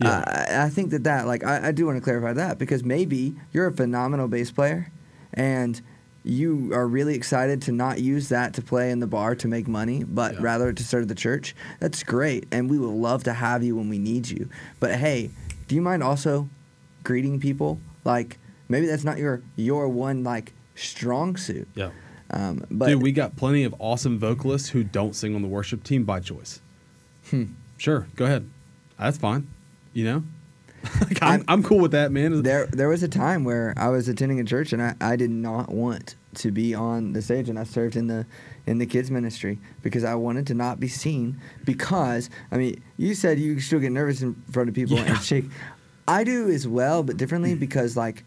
Yeah. 0.00 0.08
Uh, 0.18 0.24
I, 0.62 0.64
I 0.66 0.68
think 0.70 0.90
that 0.90 1.04
that, 1.04 1.26
like, 1.26 1.44
I, 1.44 1.68
I 1.68 1.72
do 1.72 1.86
want 1.86 1.96
to 1.98 2.00
clarify 2.02 2.32
that 2.32 2.58
because 2.58 2.82
maybe 2.84 3.34
you're 3.52 3.66
a 3.66 3.72
phenomenal 3.72 4.28
bass 4.28 4.50
player, 4.50 4.90
and 5.34 5.80
you 6.24 6.70
are 6.74 6.86
really 6.86 7.14
excited 7.14 7.62
to 7.62 7.72
not 7.72 8.00
use 8.00 8.28
that 8.28 8.52
to 8.54 8.62
play 8.62 8.90
in 8.90 9.00
the 9.00 9.06
bar 9.06 9.34
to 9.36 9.48
make 9.48 9.66
money, 9.66 10.04
but 10.04 10.34
Yeah. 10.34 10.40
rather 10.42 10.72
to 10.72 10.82
serve 10.84 11.08
the 11.08 11.14
church. 11.14 11.54
That's 11.80 12.02
great, 12.02 12.46
and 12.52 12.68
we 12.70 12.78
would 12.78 12.88
love 12.90 13.24
to 13.24 13.32
have 13.32 13.62
you 13.62 13.76
when 13.76 13.88
we 13.88 13.98
need 13.98 14.28
you. 14.28 14.48
But 14.80 14.96
hey, 14.96 15.30
do 15.68 15.74
you 15.74 15.80
mind 15.82 16.02
also 16.02 16.48
greeting 17.04 17.40
people? 17.40 17.80
Like 18.04 18.38
maybe 18.68 18.86
that's 18.86 19.04
not 19.04 19.18
your 19.18 19.42
your 19.56 19.88
one 19.88 20.22
like 20.24 20.52
strong 20.74 21.36
suit. 21.36 21.68
yeah. 21.74 21.90
Um, 22.32 22.64
but 22.70 22.86
Dude, 22.86 23.02
we 23.02 23.10
got 23.12 23.34
plenty 23.36 23.64
of 23.64 23.74
awesome 23.80 24.16
vocalists 24.18 24.68
who 24.68 24.84
don't 24.84 25.16
sing 25.16 25.34
on 25.34 25.42
the 25.42 25.48
worship 25.48 25.82
team 25.82 26.04
by 26.04 26.20
choice. 26.20 26.60
Hmm. 27.30 27.44
Sure, 27.76 28.06
go 28.14 28.24
ahead. 28.26 28.48
That's 28.98 29.18
fine. 29.18 29.48
You 29.92 30.04
know, 30.04 30.22
like, 31.00 31.22
I'm, 31.22 31.28
I'm- 31.28 31.44
I'm 31.48 31.62
cool 31.62 31.78
with 31.80 31.92
that, 31.92 32.12
man. 32.12 32.42
there 32.42 32.66
there 32.66 32.88
was 32.88 33.02
a 33.02 33.08
time 33.08 33.44
where 33.44 33.74
I 33.76 33.88
was 33.88 34.08
attending 34.08 34.38
a 34.40 34.44
church 34.44 34.72
and 34.72 34.80
I, 34.82 34.94
I 35.00 35.16
did 35.16 35.30
not 35.30 35.70
want 35.70 36.14
to 36.34 36.50
be 36.52 36.74
on 36.74 37.12
the 37.12 37.20
stage 37.22 37.48
and 37.48 37.58
I 37.58 37.64
served 37.64 37.96
in 37.96 38.06
the 38.06 38.24
in 38.66 38.78
the 38.78 38.86
kids 38.86 39.10
ministry 39.10 39.58
because 39.82 40.04
I 40.04 40.14
wanted 40.14 40.46
to 40.48 40.54
not 40.54 40.78
be 40.78 40.86
seen 40.86 41.40
because 41.64 42.30
I 42.52 42.56
mean 42.56 42.80
you 42.96 43.14
said 43.14 43.40
you 43.40 43.58
still 43.58 43.80
get 43.80 43.90
nervous 43.90 44.22
in 44.22 44.34
front 44.52 44.68
of 44.68 44.74
people 44.76 44.96
Yeah. 44.96 45.06
and 45.06 45.18
shake 45.20 45.46
I 46.06 46.22
do 46.22 46.48
as 46.48 46.68
well 46.68 47.02
but 47.02 47.16
differently 47.16 47.56
because 47.56 47.96
like 47.96 48.22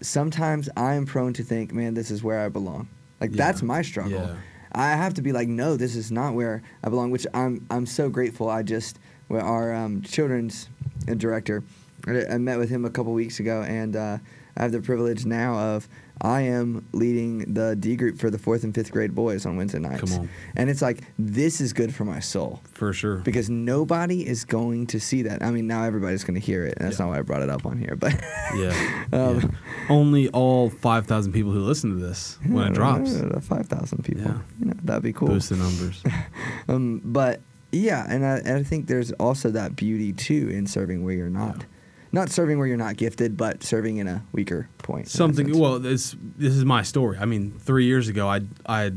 sometimes 0.00 0.68
I 0.76 0.94
am 0.94 1.06
prone 1.06 1.32
to 1.34 1.44
think 1.44 1.72
man 1.72 1.94
this 1.94 2.10
is 2.10 2.24
where 2.24 2.40
I 2.40 2.48
belong 2.48 2.88
like 3.20 3.30
Yeah. 3.30 3.36
that's 3.46 3.62
my 3.62 3.82
struggle 3.82 4.12
Yeah. 4.20 4.34
I 4.72 4.90
have 4.90 5.14
to 5.14 5.22
be 5.22 5.30
like 5.32 5.46
no 5.48 5.76
this 5.76 5.94
is 5.94 6.10
not 6.10 6.34
where 6.34 6.62
I 6.82 6.88
belong 6.88 7.12
which 7.12 7.26
I'm 7.34 7.64
I'm 7.70 7.86
so 7.86 8.08
grateful 8.08 8.48
I 8.50 8.62
just 8.64 8.98
well, 9.28 9.46
our 9.46 9.72
um, 9.72 10.02
children's 10.02 10.68
director 11.14 11.62
I 12.06 12.34
I 12.34 12.38
met 12.38 12.58
with 12.58 12.68
him 12.70 12.84
a 12.84 12.90
couple 12.90 13.12
weeks 13.14 13.40
ago, 13.40 13.62
and 13.62 13.96
uh, 13.96 14.18
I 14.56 14.62
have 14.62 14.72
the 14.72 14.80
privilege 14.82 15.24
now 15.24 15.58
of 15.58 15.88
I 16.20 16.42
am 16.42 16.86
leading 16.92 17.54
the 17.54 17.74
D 17.76 17.96
group 17.96 18.18
for 18.18 18.28
the 18.30 18.38
fourth 18.38 18.62
and 18.62 18.74
fifth 18.74 18.92
grade 18.92 19.14
boys 19.14 19.46
on 19.46 19.56
Wednesday 19.56 19.78
nights. 19.78 20.00
Come 20.12 20.20
on. 20.20 20.28
And 20.54 20.68
it's 20.68 20.82
like 20.82 21.00
this 21.18 21.60
is 21.62 21.72
good 21.72 21.94
for 21.94 22.04
my 22.04 22.20
soul 22.20 22.60
For 22.72 22.92
sure. 22.92 23.16
because 23.18 23.48
nobody 23.48 24.26
is 24.26 24.44
going 24.44 24.86
to 24.88 25.00
see 25.00 25.22
that. 25.22 25.42
I 25.42 25.50
mean, 25.50 25.66
now 25.66 25.82
everybody's 25.84 26.24
going 26.24 26.34
to 26.38 26.44
hear 26.44 26.64
it, 26.66 26.74
and 26.76 26.86
that's 26.86 26.98
Yeah. 26.98 27.06
not 27.06 27.12
why 27.12 27.18
I 27.20 27.22
brought 27.22 27.42
it 27.42 27.48
up 27.48 27.64
on 27.64 27.78
here. 27.78 27.96
But 27.96 28.12
Yeah. 28.54 29.04
Um, 29.14 29.40
yeah. 29.40 29.48
Only 29.88 30.28
all 30.28 30.68
5,000 30.70 31.32
people 31.32 31.52
who 31.52 31.60
listen 31.60 31.90
to 31.90 31.96
this 31.96 32.38
when 32.46 32.66
it 32.68 32.74
drops. 32.74 33.16
five 33.46 33.66
thousand 33.66 34.02
people. 34.04 34.24
Yeah. 34.24 34.38
You 34.60 34.66
know, 34.66 34.74
that'd 34.82 35.02
be 35.02 35.12
cool. 35.12 35.28
Boost 35.28 35.48
the 35.48 35.56
numbers. 35.56 36.02
Um, 36.68 37.00
but 37.04 37.40
yeah, 37.74 38.06
and 38.08 38.24
I, 38.24 38.38
and 38.38 38.58
I 38.58 38.62
think 38.62 38.86
there's 38.86 39.12
also 39.12 39.50
that 39.50 39.76
beauty 39.76 40.12
too 40.12 40.48
in 40.50 40.66
serving 40.66 41.04
where 41.04 41.14
you're 41.14 41.28
not. 41.28 41.58
Yeah. 41.58 41.64
not 42.12 42.30
serving 42.30 42.58
where 42.58 42.66
you're 42.66 42.76
not 42.76 42.96
gifted, 42.96 43.36
but 43.36 43.62
serving 43.64 43.96
in 43.98 44.06
a 44.08 44.22
weaker 44.32 44.68
point. 44.78 45.08
something 45.08 45.58
well 45.58 45.78
this 45.78 46.14
this 46.36 46.54
is 46.54 46.64
my 46.64 46.82
story 46.82 47.16
i 47.18 47.24
mean 47.24 47.50
three 47.58 47.86
years 47.86 48.06
ago 48.08 48.28
i 48.28 48.40
i 48.66 48.92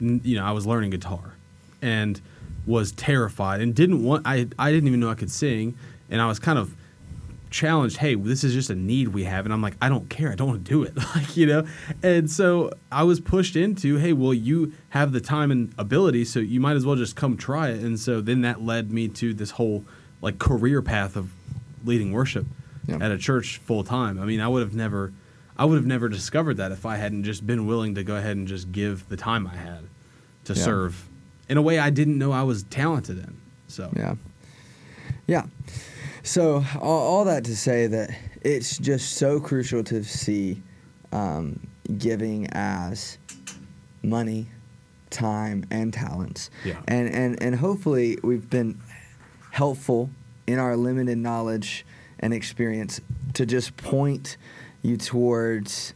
you 0.00 0.36
know 0.36 0.44
i 0.44 0.52
was 0.52 0.64
learning 0.66 0.90
guitar 0.90 1.34
and 1.82 2.20
was 2.66 2.92
terrified 2.92 3.60
and 3.60 3.74
didn't 3.74 4.02
want 4.04 4.24
i 4.26 4.46
i 4.58 4.70
didn't 4.70 4.86
even 4.86 5.00
know 5.00 5.10
i 5.10 5.14
could 5.14 5.30
sing 5.30 5.76
and 6.08 6.20
i 6.20 6.26
was 6.26 6.38
kind 6.38 6.58
of 6.58 6.74
challenged 7.52 7.98
hey 7.98 8.14
this 8.14 8.42
is 8.42 8.52
just 8.54 8.70
a 8.70 8.74
need 8.74 9.08
we 9.08 9.24
have 9.24 9.44
and 9.44 9.52
i'm 9.52 9.60
like 9.62 9.76
i 9.80 9.88
don't 9.88 10.08
care 10.08 10.32
i 10.32 10.34
don't 10.34 10.48
want 10.48 10.64
to 10.64 10.68
do 10.70 10.82
it 10.82 10.96
like 11.14 11.36
you 11.36 11.46
know 11.46 11.64
and 12.02 12.30
so 12.30 12.70
i 12.90 13.02
was 13.02 13.20
pushed 13.20 13.54
into 13.56 13.98
hey 13.98 14.12
well 14.12 14.32
you 14.34 14.72
have 14.88 15.12
the 15.12 15.20
time 15.20 15.50
and 15.50 15.72
ability 15.78 16.24
so 16.24 16.38
you 16.40 16.58
might 16.60 16.74
as 16.76 16.84
well 16.86 16.96
just 16.96 17.14
come 17.14 17.36
try 17.36 17.68
it 17.68 17.80
and 17.80 18.00
so 18.00 18.20
then 18.20 18.40
that 18.40 18.62
led 18.62 18.90
me 18.90 19.06
to 19.06 19.32
this 19.34 19.52
whole 19.52 19.84
like 20.22 20.38
career 20.38 20.80
path 20.82 21.14
of 21.14 21.30
leading 21.84 22.10
worship 22.12 22.46
Yeah. 22.86 22.96
at 23.00 23.10
a 23.12 23.18
church 23.18 23.58
full 23.58 23.84
time 23.84 24.18
i 24.20 24.24
mean 24.24 24.40
i 24.40 24.48
would 24.48 24.62
have 24.62 24.74
never 24.74 25.12
i 25.58 25.64
would 25.64 25.76
have 25.76 25.86
never 25.86 26.08
discovered 26.08 26.56
that 26.56 26.72
if 26.72 26.86
i 26.86 26.96
hadn't 26.96 27.24
just 27.24 27.46
been 27.46 27.66
willing 27.66 27.94
to 27.96 28.02
go 28.02 28.16
ahead 28.16 28.36
and 28.36 28.48
just 28.48 28.72
give 28.72 29.08
the 29.08 29.16
time 29.16 29.46
i 29.46 29.54
had 29.56 29.80
to 30.44 30.54
Yeah. 30.54 30.62
serve 30.64 31.06
in 31.48 31.58
a 31.58 31.62
way 31.62 31.78
i 31.78 31.90
didn't 31.90 32.18
know 32.18 32.32
i 32.32 32.42
was 32.42 32.62
talented 32.64 33.18
in 33.18 33.36
so 33.68 33.92
Yeah. 33.94 34.14
Yeah. 35.26 35.44
So 36.22 36.64
all, 36.80 37.00
all 37.00 37.24
that 37.24 37.44
to 37.44 37.56
say 37.56 37.86
that 37.88 38.10
it's 38.42 38.78
just 38.78 39.14
so 39.16 39.40
crucial 39.40 39.82
to 39.84 40.04
see 40.04 40.62
um, 41.12 41.58
giving 41.98 42.46
as 42.52 43.18
money, 44.02 44.46
time, 45.10 45.64
and 45.70 45.92
talents. 45.92 46.50
Yeah. 46.64 46.80
And 46.88 47.08
and 47.08 47.42
and 47.42 47.56
hopefully 47.56 48.18
we've 48.22 48.48
been 48.48 48.80
helpful 49.50 50.10
in 50.46 50.58
our 50.58 50.76
limited 50.76 51.18
knowledge 51.18 51.84
and 52.20 52.32
experience 52.32 53.00
to 53.34 53.44
just 53.44 53.76
point 53.76 54.36
you 54.82 54.96
towards 54.96 55.94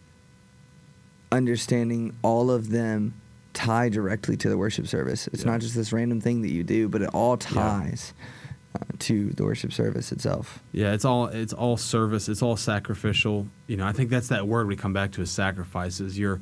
understanding 1.32 2.16
all 2.22 2.50
of 2.50 2.70
them 2.70 3.14
tie 3.52 3.88
directly 3.88 4.36
to 4.36 4.48
the 4.48 4.58
worship 4.58 4.86
service. 4.86 5.28
It's 5.28 5.44
Yeah. 5.44 5.52
not 5.52 5.60
just 5.60 5.74
this 5.74 5.92
random 5.92 6.20
thing 6.20 6.42
that 6.42 6.50
you 6.52 6.62
do, 6.62 6.88
but 6.88 7.02
it 7.02 7.08
all 7.12 7.36
ties 7.36 8.12
uh, 8.18 8.22
to 9.00 9.30
the 9.30 9.44
worship 9.44 9.72
service 9.72 10.12
itself. 10.12 10.60
Yeah, 10.72 10.92
it's 10.92 11.04
all 11.04 11.26
it's 11.26 11.52
all 11.52 11.76
service. 11.76 12.28
It's 12.28 12.42
all 12.42 12.56
sacrificial. 12.56 13.48
You 13.66 13.76
know, 13.76 13.86
I 13.86 13.92
think 13.92 14.10
that's 14.10 14.28
that 14.28 14.46
word 14.46 14.66
we 14.66 14.76
come 14.76 14.92
back 14.92 15.12
to 15.12 15.22
is 15.22 15.30
sacrifices. 15.30 16.18
You're 16.18 16.40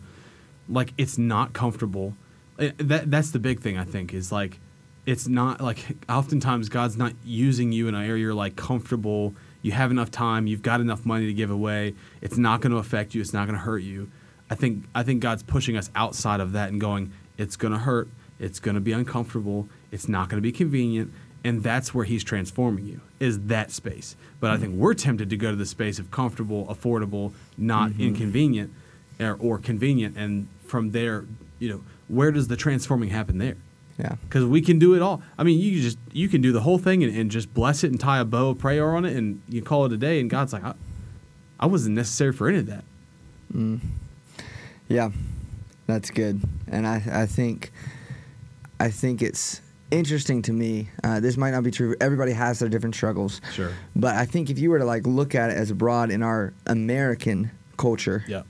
like 0.68 0.92
it's 0.98 1.18
not 1.18 1.52
comfortable. 1.52 2.14
Eh, 2.58 2.72
That 2.78 3.10
that's 3.10 3.30
the 3.30 3.38
big 3.38 3.60
thing 3.60 3.78
I 3.78 3.84
think 3.84 4.14
is 4.14 4.30
like 4.32 4.60
it's 5.06 5.28
not 5.28 5.60
like 5.60 5.78
oftentimes 6.08 6.68
God's 6.68 6.96
not 6.96 7.12
using 7.24 7.72
you 7.72 7.88
in 7.88 7.94
an 7.94 8.04
area 8.04 8.22
you're 8.22 8.34
like 8.34 8.56
comfortable. 8.56 9.34
You 9.62 9.72
have 9.72 9.90
enough 9.90 10.10
time. 10.10 10.46
You've 10.46 10.62
got 10.62 10.80
enough 10.80 11.04
money 11.06 11.26
to 11.26 11.32
give 11.32 11.50
away. 11.50 11.94
It's 12.20 12.36
not 12.36 12.60
going 12.60 12.72
to 12.72 12.78
affect 12.78 13.14
you. 13.14 13.20
It's 13.20 13.32
not 13.32 13.46
going 13.46 13.58
to 13.58 13.64
hurt 13.64 13.82
you. 13.82 14.10
I 14.50 14.54
think 14.54 14.84
I 14.94 15.02
think 15.02 15.20
God's 15.22 15.42
pushing 15.42 15.76
us 15.76 15.90
outside 15.94 16.40
of 16.40 16.52
that 16.52 16.70
and 16.70 16.80
going. 16.80 17.12
It's 17.36 17.56
going 17.56 17.72
to 17.72 17.78
hurt. 17.78 18.08
It's 18.38 18.60
going 18.60 18.74
to 18.74 18.80
be 18.80 18.92
uncomfortable. 18.92 19.68
It's 19.90 20.08
not 20.08 20.28
going 20.28 20.38
to 20.38 20.42
be 20.42 20.52
convenient 20.52 21.12
and 21.44 21.62
that's 21.62 21.94
where 21.94 22.04
he's 22.04 22.24
transforming 22.24 22.86
you 22.86 23.00
is 23.20 23.38
that 23.46 23.70
space. 23.70 24.16
But 24.40 24.50
i 24.50 24.56
think 24.56 24.74
we're 24.74 24.94
tempted 24.94 25.30
to 25.30 25.36
go 25.36 25.50
to 25.50 25.56
the 25.56 25.66
space 25.66 25.98
of 25.98 26.10
comfortable 26.10 26.66
affordable 26.66 27.32
not 27.56 27.92
inconvenient 27.98 28.72
or, 29.20 29.34
or 29.34 29.58
convenient. 29.58 30.16
And 30.16 30.48
from 30.66 30.90
there 30.90 31.26
you 31.58 31.68
know 31.68 31.82
where 32.08 32.30
does 32.32 32.48
the 32.48 32.56
transforming 32.56 33.10
happen 33.10 33.38
there? 33.38 33.56
Yeah. 33.96 34.16
because 34.24 34.44
we 34.44 34.60
can 34.60 34.80
do 34.80 34.94
it 34.94 35.02
all. 35.02 35.22
I 35.38 35.44
mean 35.44 35.60
you 35.60 35.80
just 35.80 35.98
you 36.12 36.28
can 36.28 36.40
do 36.40 36.50
the 36.52 36.60
whole 36.62 36.78
thing 36.78 37.04
and, 37.04 37.16
and 37.16 37.30
just 37.30 37.54
bless 37.54 37.84
it 37.84 37.90
and 37.92 38.00
tie 38.00 38.18
a 38.18 38.24
bow 38.24 38.50
of 38.50 38.58
prayer 38.58 38.96
on 38.96 39.04
it 39.04 39.16
and 39.16 39.40
you 39.48 39.62
call 39.62 39.84
it 39.84 39.92
a 39.92 39.96
day. 39.96 40.18
And 40.20 40.28
god's 40.28 40.52
like 40.52 40.64
i, 40.64 40.74
I 41.60 41.66
wasn't 41.66 41.94
necessary 41.94 42.32
for 42.32 42.48
any 42.48 42.58
of 42.58 42.66
that. 42.66 42.84
Mm. 43.54 43.80
Yeah, 44.88 45.10
that's 45.86 46.10
good, 46.10 46.42
and 46.68 46.86
I 46.86 47.02
I 47.10 47.26
think 47.26 47.72
I 48.78 48.90
think 48.90 49.22
it's 49.22 49.60
interesting 49.90 50.42
to 50.42 50.52
me. 50.52 50.88
Uh, 51.02 51.20
this 51.20 51.36
might 51.36 51.50
not 51.52 51.62
be 51.62 51.70
true. 51.70 51.94
Everybody 52.00 52.32
has 52.32 52.58
their 52.58 52.68
different 52.68 52.94
struggles, 52.94 53.40
sure 53.52 53.72
but 53.94 54.14
I 54.16 54.24
think 54.26 54.50
if 54.50 54.58
you 54.58 54.70
were 54.70 54.78
to 54.78 54.84
like 54.84 55.06
look 55.06 55.34
at 55.34 55.50
it 55.50 55.56
as 55.56 55.72
broad 55.72 56.10
in 56.10 56.22
our 56.22 56.52
American 56.66 57.50
culture, 57.76 58.24
yeah 58.26 58.42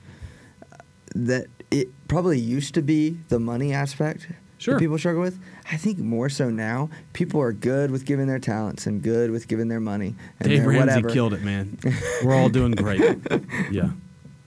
that 1.15 1.47
it 1.71 1.87
probably 2.07 2.39
used 2.39 2.73
to 2.75 2.81
be 2.81 3.17
the 3.29 3.39
money 3.39 3.73
aspect 3.73 4.27
Sure. 4.57 4.75
that 4.75 4.79
people 4.79 4.97
struggle 4.97 5.21
with. 5.21 5.37
I 5.71 5.77
think 5.77 5.97
more 5.99 6.29
so 6.29 6.49
now, 6.49 6.89
people 7.13 7.41
are 7.41 7.51
good 7.51 7.91
with 7.91 8.05
giving 8.05 8.25
their 8.27 8.39
talents 8.39 8.87
and 8.87 9.01
good 9.01 9.29
with 9.31 9.47
giving 9.47 9.67
their 9.67 9.79
money 9.81 10.15
and 10.39 10.49
dave 10.49 10.65
ramsey 10.65 10.79
whatever. 10.79 11.09
killed 11.09 11.33
it 11.33 11.41
man 11.43 11.77
we're 12.23 12.33
all 12.33 12.49
doing 12.49 12.71
great 12.71 13.01
yeah 13.71 13.89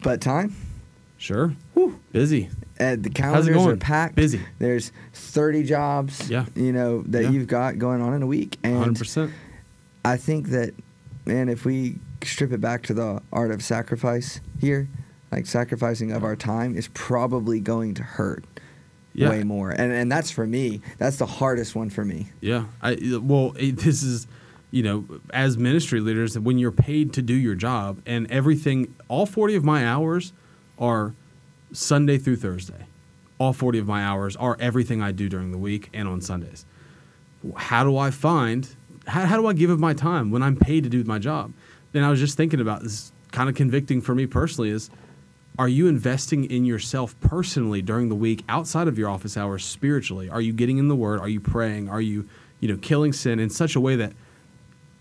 But 0.03 0.21
time, 0.21 0.55
sure 1.19 1.55
Whew. 1.75 2.01
busy 2.13 2.49
and 2.79 3.03
the 3.03 3.11
calendars 3.11 3.57
are 3.67 3.77
packed. 3.77 4.15
Busy. 4.15 4.41
There's 4.59 4.93
30 5.13 5.63
jobs, 5.65 6.29
Yeah. 6.31 6.47
you 6.55 6.73
know, 6.73 7.03
that 7.09 7.25
Yeah. 7.25 7.31
you've 7.31 7.47
got 7.49 7.79
going 7.79 8.01
on 8.03 8.15
in 8.15 8.23
a 8.23 8.27
week. 8.27 8.59
And 8.63 8.77
100% 8.97 9.31
I 10.05 10.17
think 10.17 10.49
that, 10.49 10.75
man, 11.27 11.49
if 11.49 11.65
we 11.65 11.99
strip 12.23 12.53
it 12.53 12.61
back 12.61 12.83
to 12.85 12.95
the 12.95 13.21
art 13.33 13.51
of 13.51 13.63
sacrifice 13.63 14.41
here, 14.59 14.89
like 15.31 15.47
sacrificing 15.47 16.13
of 16.13 16.25
our 16.25 16.37
time 16.37 16.75
is 16.77 16.89
probably 16.95 17.61
going 17.61 17.95
to 17.95 18.03
hurt 18.03 18.45
Yeah. 19.13 19.29
way 19.31 19.43
more. 19.45 19.71
And 19.71 19.93
and 19.93 20.11
that's 20.11 20.31
for 20.31 20.47
me. 20.47 20.81
That's 20.99 21.17
the 21.17 21.27
hardest 21.27 21.75
one 21.75 21.91
for 21.91 22.05
me. 22.05 22.31
Yeah, 22.41 22.65
I 22.81 22.97
well, 23.21 23.55
it, 23.59 23.77
this 23.79 24.03
is, 24.03 24.27
you 24.71 24.83
know, 24.83 25.05
as 25.35 25.59
ministry 25.59 26.01
leaders, 26.01 26.39
when 26.39 26.59
you're 26.59 26.71
paid 26.73 27.13
to 27.15 27.23
do 27.23 27.35
your 27.35 27.55
job, 27.57 28.01
and 28.07 28.31
everything, 28.31 28.95
all 29.09 29.27
forty 29.27 29.55
of 29.57 29.65
my 29.65 29.85
hours 29.87 30.33
are 30.79 31.15
Sunday 31.73 32.19
through 32.19 32.37
Thursday. 32.37 32.87
All 33.39 33.53
forty 33.53 33.79
of 33.79 33.87
my 33.87 34.03
hours 34.03 34.37
are 34.37 34.57
everything 34.59 35.03
I 35.03 35.13
do 35.13 35.29
during 35.29 35.53
the 35.53 35.59
week 35.59 35.91
and 35.93 36.09
on 36.09 36.21
Sundays. 36.21 36.65
How 37.57 37.85
do 37.85 37.97
I 37.97 38.11
find? 38.11 38.69
How, 39.07 39.27
how 39.27 39.37
do 39.37 39.47
I 39.47 39.53
give 39.53 39.71
of 39.71 39.79
my 39.79 39.95
time 39.95 40.31
when 40.31 40.43
I'm 40.43 40.57
paid 40.57 40.85
to 40.85 40.91
do 40.91 41.03
my 41.05 41.19
job? 41.19 41.53
And 41.95 42.05
I 42.05 42.11
was 42.11 42.21
just 42.21 42.37
thinking 42.37 42.61
about 42.61 42.83
this. 42.83 43.13
Kind 43.31 43.49
of 43.49 43.55
convicting 43.55 44.01
for 44.01 44.15
me 44.15 44.27
personally 44.27 44.71
is 44.71 44.91
are 45.59 45.69
you 45.69 45.89
investing 45.89 46.45
in 46.45 46.65
yourself 46.65 47.19
personally 47.21 47.83
during 47.83 48.09
the 48.09 48.15
week 48.15 48.45
outside 48.49 48.87
of 48.87 48.97
your 48.97 49.11
office 49.11 49.37
hours 49.37 49.65
spiritually 49.65 50.31
are 50.31 50.41
you 50.41 50.53
getting 50.53 50.79
in 50.79 50.89
the 50.89 50.97
word 50.97 51.21
are 51.21 51.29
you 51.29 51.41
praying 51.41 51.89
are 51.89 52.01
you 52.01 52.27
you 52.61 52.69
know 52.69 52.77
killing 52.79 53.13
sin 53.13 53.39
in 53.39 53.51
such 53.51 53.75
a 53.77 53.81
way 53.81 53.97
that 53.97 54.13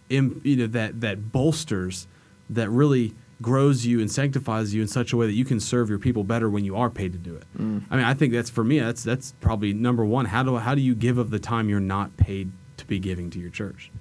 you 0.10 0.56
know 0.56 0.68
that 0.68 1.00
that 1.02 1.32
bolsters 1.32 2.08
that 2.50 2.70
really 2.70 3.14
grows 3.42 3.86
you 3.86 4.00
and 4.00 4.12
sanctifies 4.12 4.74
you 4.74 4.82
in 4.82 4.88
such 4.88 5.14
a 5.14 5.18
way 5.18 5.28
that 5.28 5.34
you 5.34 5.46
can 5.46 5.60
serve 5.60 5.90
your 5.90 6.00
people 6.00 6.24
better 6.24 6.50
when 6.50 6.66
you 6.66 6.76
are 6.76 6.90
paid 6.90 7.12
to 7.14 7.20
do 7.20 7.36
it 7.36 7.44
i 7.56 7.62
mean 7.96 8.06
i 8.06 8.14
think 8.14 8.34
that's 8.34 8.50
for 8.50 8.64
me 8.64 8.80
that's 8.80 9.04
that's 9.04 9.34
probably 9.42 9.74
number 9.74 10.04
one 10.04 10.26
how 10.26 10.42
do 10.42 10.56
how 10.58 10.74
do 10.74 10.82
you 10.82 10.96
give 10.96 11.18
of 11.20 11.30
the 11.30 11.38
time 11.40 11.70
you're 11.70 11.80
not 11.80 12.16
paid 12.18 12.52
to 12.78 12.86
be 12.88 12.98
giving 12.98 13.30
to 13.30 13.40
your 13.40 13.50
church 13.52 13.92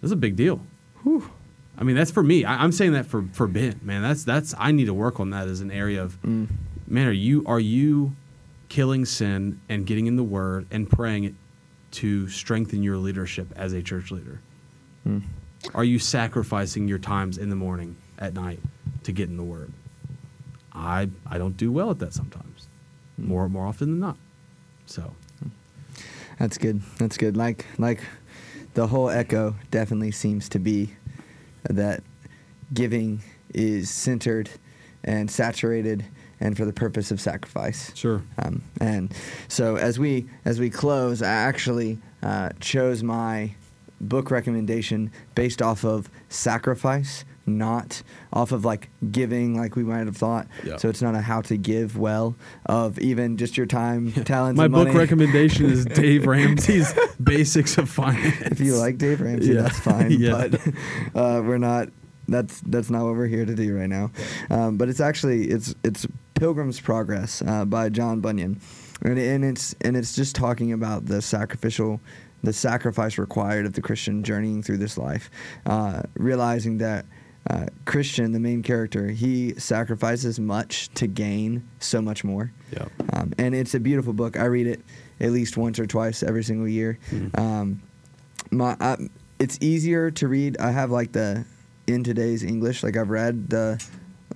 that's 0.00 0.12
a 0.12 0.16
big 0.16 0.36
deal 0.36 0.60
I 1.78 1.82
mean, 1.82 1.96
that's 1.96 2.10
for 2.10 2.22
me. 2.22 2.44
I, 2.44 2.62
I'm 2.62 2.72
saying 2.72 2.92
that 2.92 3.06
for 3.06 3.24
for 3.32 3.46
Ben, 3.46 3.80
man. 3.82 4.02
That's 4.02 4.22
that's 4.22 4.54
I 4.58 4.70
need 4.70 4.84
to 4.84 4.92
work 4.92 5.18
on 5.18 5.30
that 5.30 5.48
as 5.48 5.62
an 5.62 5.70
area 5.70 6.02
of, 6.02 6.20
Mm. 6.20 6.46
man. 6.86 7.06
Are 7.08 7.12
you 7.12 7.42
are 7.46 7.58
you 7.60 8.14
killing 8.68 9.06
sin 9.06 9.60
and 9.70 9.86
getting 9.86 10.06
in 10.06 10.16
the 10.16 10.22
Word 10.22 10.66
and 10.70 10.90
praying 10.90 11.36
to 11.92 12.28
strengthen 12.28 12.82
your 12.82 12.98
leadership 12.98 13.50
as 13.56 13.72
a 13.72 13.80
church 13.82 14.10
leader? 14.10 14.40
Mm. 15.08 15.22
Are 15.74 15.84
you 15.84 15.98
sacrificing 15.98 16.86
your 16.86 16.98
times 16.98 17.38
in 17.38 17.48
the 17.48 17.56
morning, 17.56 17.96
at 18.20 18.34
night, 18.34 18.60
to 19.04 19.12
get 19.12 19.28
in 19.28 19.36
the 19.36 19.42
Word? 19.42 19.72
I 20.72 21.08
I 21.26 21.38
don't 21.38 21.56
do 21.56 21.72
well 21.72 21.90
at 21.90 21.98
that 21.98 22.12
sometimes, 22.14 22.68
more 23.18 23.48
more 23.48 23.66
often 23.66 23.90
than 23.90 24.00
not. 24.00 24.16
So 24.86 25.14
That's 26.38 26.58
good. 26.58 26.80
That's 26.98 27.16
good. 27.16 27.36
Like 27.36 27.66
like 27.78 28.00
the 28.74 28.86
whole 28.86 29.10
echo 29.10 29.56
definitely 29.70 30.12
seems 30.12 30.48
to 30.50 30.58
be 30.58 30.94
that 31.64 32.02
giving 32.72 33.20
is 33.52 33.90
centered 33.90 34.48
and 35.02 35.30
saturated 35.30 36.04
and 36.38 36.56
for 36.56 36.64
the 36.64 36.72
purpose 36.72 37.10
of 37.10 37.20
sacrifice. 37.20 37.92
sure, 37.94 38.22
Um, 38.38 38.62
and 38.80 39.12
so 39.48 39.76
as 39.76 39.98
we 39.98 40.26
as 40.44 40.58
we 40.58 40.70
close, 40.70 41.20
I 41.20 41.28
actually 41.28 41.98
uh, 42.22 42.50
chose 42.60 43.02
my 43.02 43.54
book 44.00 44.30
recommendation 44.30 45.10
based 45.34 45.60
off 45.60 45.84
of 45.84 46.08
sacrifice, 46.30 47.24
not 47.46 48.02
off 48.32 48.52
of 48.52 48.64
like 48.64 48.90
giving, 49.10 49.56
like 49.56 49.76
we 49.76 49.82
might 49.82 50.06
have 50.06 50.16
thought. 50.16 50.46
Yeah. 50.64 50.76
So 50.76 50.88
it's 50.88 51.02
not 51.02 51.14
a 51.14 51.20
how 51.20 51.40
to 51.42 51.56
give 51.56 51.96
well 51.98 52.36
of 52.66 52.98
even 52.98 53.36
just 53.36 53.56
your 53.56 53.66
time, 53.66 54.12
talents. 54.12 54.56
my 54.58 54.64
and 54.66 54.72
book 54.74 54.86
money. 54.88 54.98
recommendation 54.98 55.66
is 55.66 55.84
Dave 56.02 56.26
Ramsey's 56.26 56.92
Basics 57.22 57.76
of 57.78 57.88
Finance. 57.90 58.40
if 58.42 58.60
you 58.60 58.76
like 58.76 58.98
Dave 58.98 59.20
Ramsey, 59.20 59.52
Yeah. 59.54 59.62
that's 59.62 59.78
fine. 59.80 60.10
Yeah. 60.20 60.48
But 60.48 60.60
uh, 61.14 61.42
we're 61.42 61.58
not. 61.58 61.88
That's 62.28 62.60
that's 62.60 62.90
not 62.90 63.04
what 63.04 63.14
we're 63.16 63.26
here 63.26 63.44
to 63.44 63.54
do 63.56 63.76
right 63.76 63.88
now. 63.88 64.12
Um, 64.50 64.76
but 64.76 64.88
it's 64.88 65.00
actually 65.00 65.46
it's 65.48 65.74
it's 65.82 66.06
Pilgrim's 66.34 66.78
Progress 66.78 67.42
uh, 67.44 67.64
by 67.64 67.88
John 67.88 68.20
Bunyan, 68.20 68.60
and, 69.02 69.18
and 69.18 69.44
it's 69.44 69.74
and 69.80 69.96
it's 69.96 70.14
just 70.14 70.36
talking 70.36 70.72
about 70.72 71.06
the 71.06 71.20
sacrificial 71.22 72.00
the 72.44 72.52
sacrifice 72.52 73.18
required 73.18 73.66
of 73.66 73.72
the 73.72 73.82
Christian 73.82 74.22
journeying 74.22 74.62
through 74.62 74.76
this 74.78 74.96
life, 74.96 75.28
uh, 75.66 76.02
realizing 76.14 76.78
that 76.78 77.04
uh, 77.48 77.66
Christian, 77.86 78.32
the 78.32 78.40
main 78.40 78.62
character, 78.62 79.08
he 79.08 79.54
sacrifices 79.58 80.38
much 80.38 80.88
to 80.94 81.06
gain 81.06 81.66
so 81.78 82.02
much 82.02 82.22
more. 82.22 82.52
Yeah. 82.72 82.86
Um, 83.14 83.32
and 83.38 83.54
it's 83.54 83.74
a 83.74 83.80
beautiful 83.80 84.12
book. 84.12 84.38
I 84.38 84.44
read 84.44 84.66
it 84.66 84.82
at 85.20 85.30
least 85.32 85.56
once 85.56 85.78
or 85.78 85.86
twice 85.86 86.22
every 86.22 86.44
single 86.44 86.68
year. 86.68 86.98
Mhm. 87.10 87.38
Um, 87.38 87.82
my, 88.50 88.76
I, 88.80 88.96
it's 89.38 89.56
easier 89.60 90.10
to 90.12 90.28
read. 90.28 90.58
I 90.58 90.70
have 90.70 90.90
like 90.90 91.12
the 91.12 91.44
in 91.86 92.04
today's 92.04 92.42
English. 92.42 92.82
Like 92.82 92.96
I've 92.96 93.10
read 93.10 93.48
the 93.48 93.82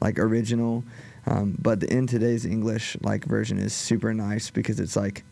like 0.01 0.19
original, 0.19 0.83
um, 1.27 1.57
but 1.61 1.81
the 1.81 1.93
in 1.93 2.07
today's 2.07 2.47
English 2.47 2.97
like 3.03 3.25
version 3.25 3.59
is 3.59 3.73
super 3.75 4.15
nice 4.15 4.51
because 4.51 4.81
it's 4.81 4.97
like 4.97 5.25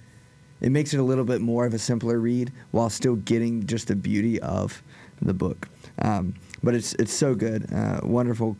it 0.60 0.70
makes 0.70 0.94
it 0.94 0.98
a 0.98 1.02
little 1.02 1.24
bit 1.24 1.40
more 1.40 1.64
of 1.66 1.74
a 1.74 1.78
simpler 1.78 2.18
read 2.20 2.52
while 2.70 2.90
still 2.90 3.16
getting 3.16 3.66
just 3.66 3.88
the 3.88 3.96
beauty 3.96 4.38
of 4.40 4.82
the 5.20 5.34
book. 5.34 5.68
Um, 6.00 6.34
but 6.62 6.74
it's 6.74 6.94
it's 6.94 7.12
so 7.12 7.34
good. 7.34 7.72
Uh, 7.72 8.00
wonderful 8.02 8.56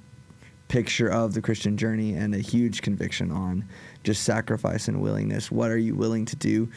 picture 0.68 1.08
of 1.08 1.34
the 1.34 1.42
Christian 1.42 1.76
journey 1.76 2.14
and 2.14 2.34
a 2.34 2.38
huge 2.38 2.80
conviction 2.82 3.30
on 3.30 3.64
just 4.04 4.24
sacrifice 4.24 4.88
and 4.88 5.00
willingness. 5.02 5.50
What 5.50 5.70
are 5.70 5.76
you 5.78 5.94
willing 5.94 6.24
to 6.26 6.36
do 6.36 6.68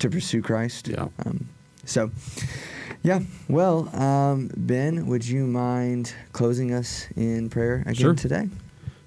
to 0.00 0.10
pursue 0.10 0.42
Christ? 0.42 0.88
Yeah. 0.88 1.08
Um, 1.24 1.48
so, 1.84 2.10
yeah. 3.02 3.20
Well, 3.48 3.94
um, 3.94 4.50
Ben, 4.56 5.06
would 5.06 5.24
you 5.26 5.46
mind 5.46 6.12
closing 6.32 6.72
us 6.72 7.06
in 7.14 7.50
prayer 7.50 7.82
again 7.82 7.94
Sure. 7.94 8.14
today? 8.14 8.48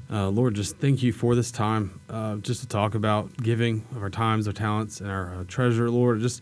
Uh, 0.09 0.29
Lord, 0.29 0.55
just 0.55 0.77
thank 0.77 1.03
you 1.03 1.11
for 1.11 1.35
this 1.35 1.51
time, 1.51 1.99
uh, 2.09 2.37
just 2.37 2.61
to 2.61 2.67
talk 2.67 2.95
about 2.95 3.35
giving 3.43 3.85
of 3.93 4.01
our 4.01 4.09
times, 4.09 4.47
our 4.47 4.53
talents, 4.53 5.01
and 5.01 5.11
our 5.11 5.35
uh, 5.35 5.43
treasure, 5.49 5.89
Lord. 5.91 6.21
Just, 6.21 6.41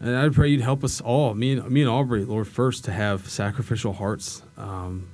and 0.00 0.16
I 0.16 0.28
pray 0.28 0.48
you'd 0.48 0.60
help 0.60 0.84
us 0.84 1.00
all, 1.00 1.34
me 1.34 1.52
and 1.52 1.70
me 1.70 1.80
and 1.82 1.90
Aubrey, 1.90 2.24
Lord, 2.24 2.48
first 2.48 2.84
to 2.84 2.92
have 2.92 3.28
sacrificial 3.28 3.92
hearts, 3.92 4.42
um, 4.56 5.08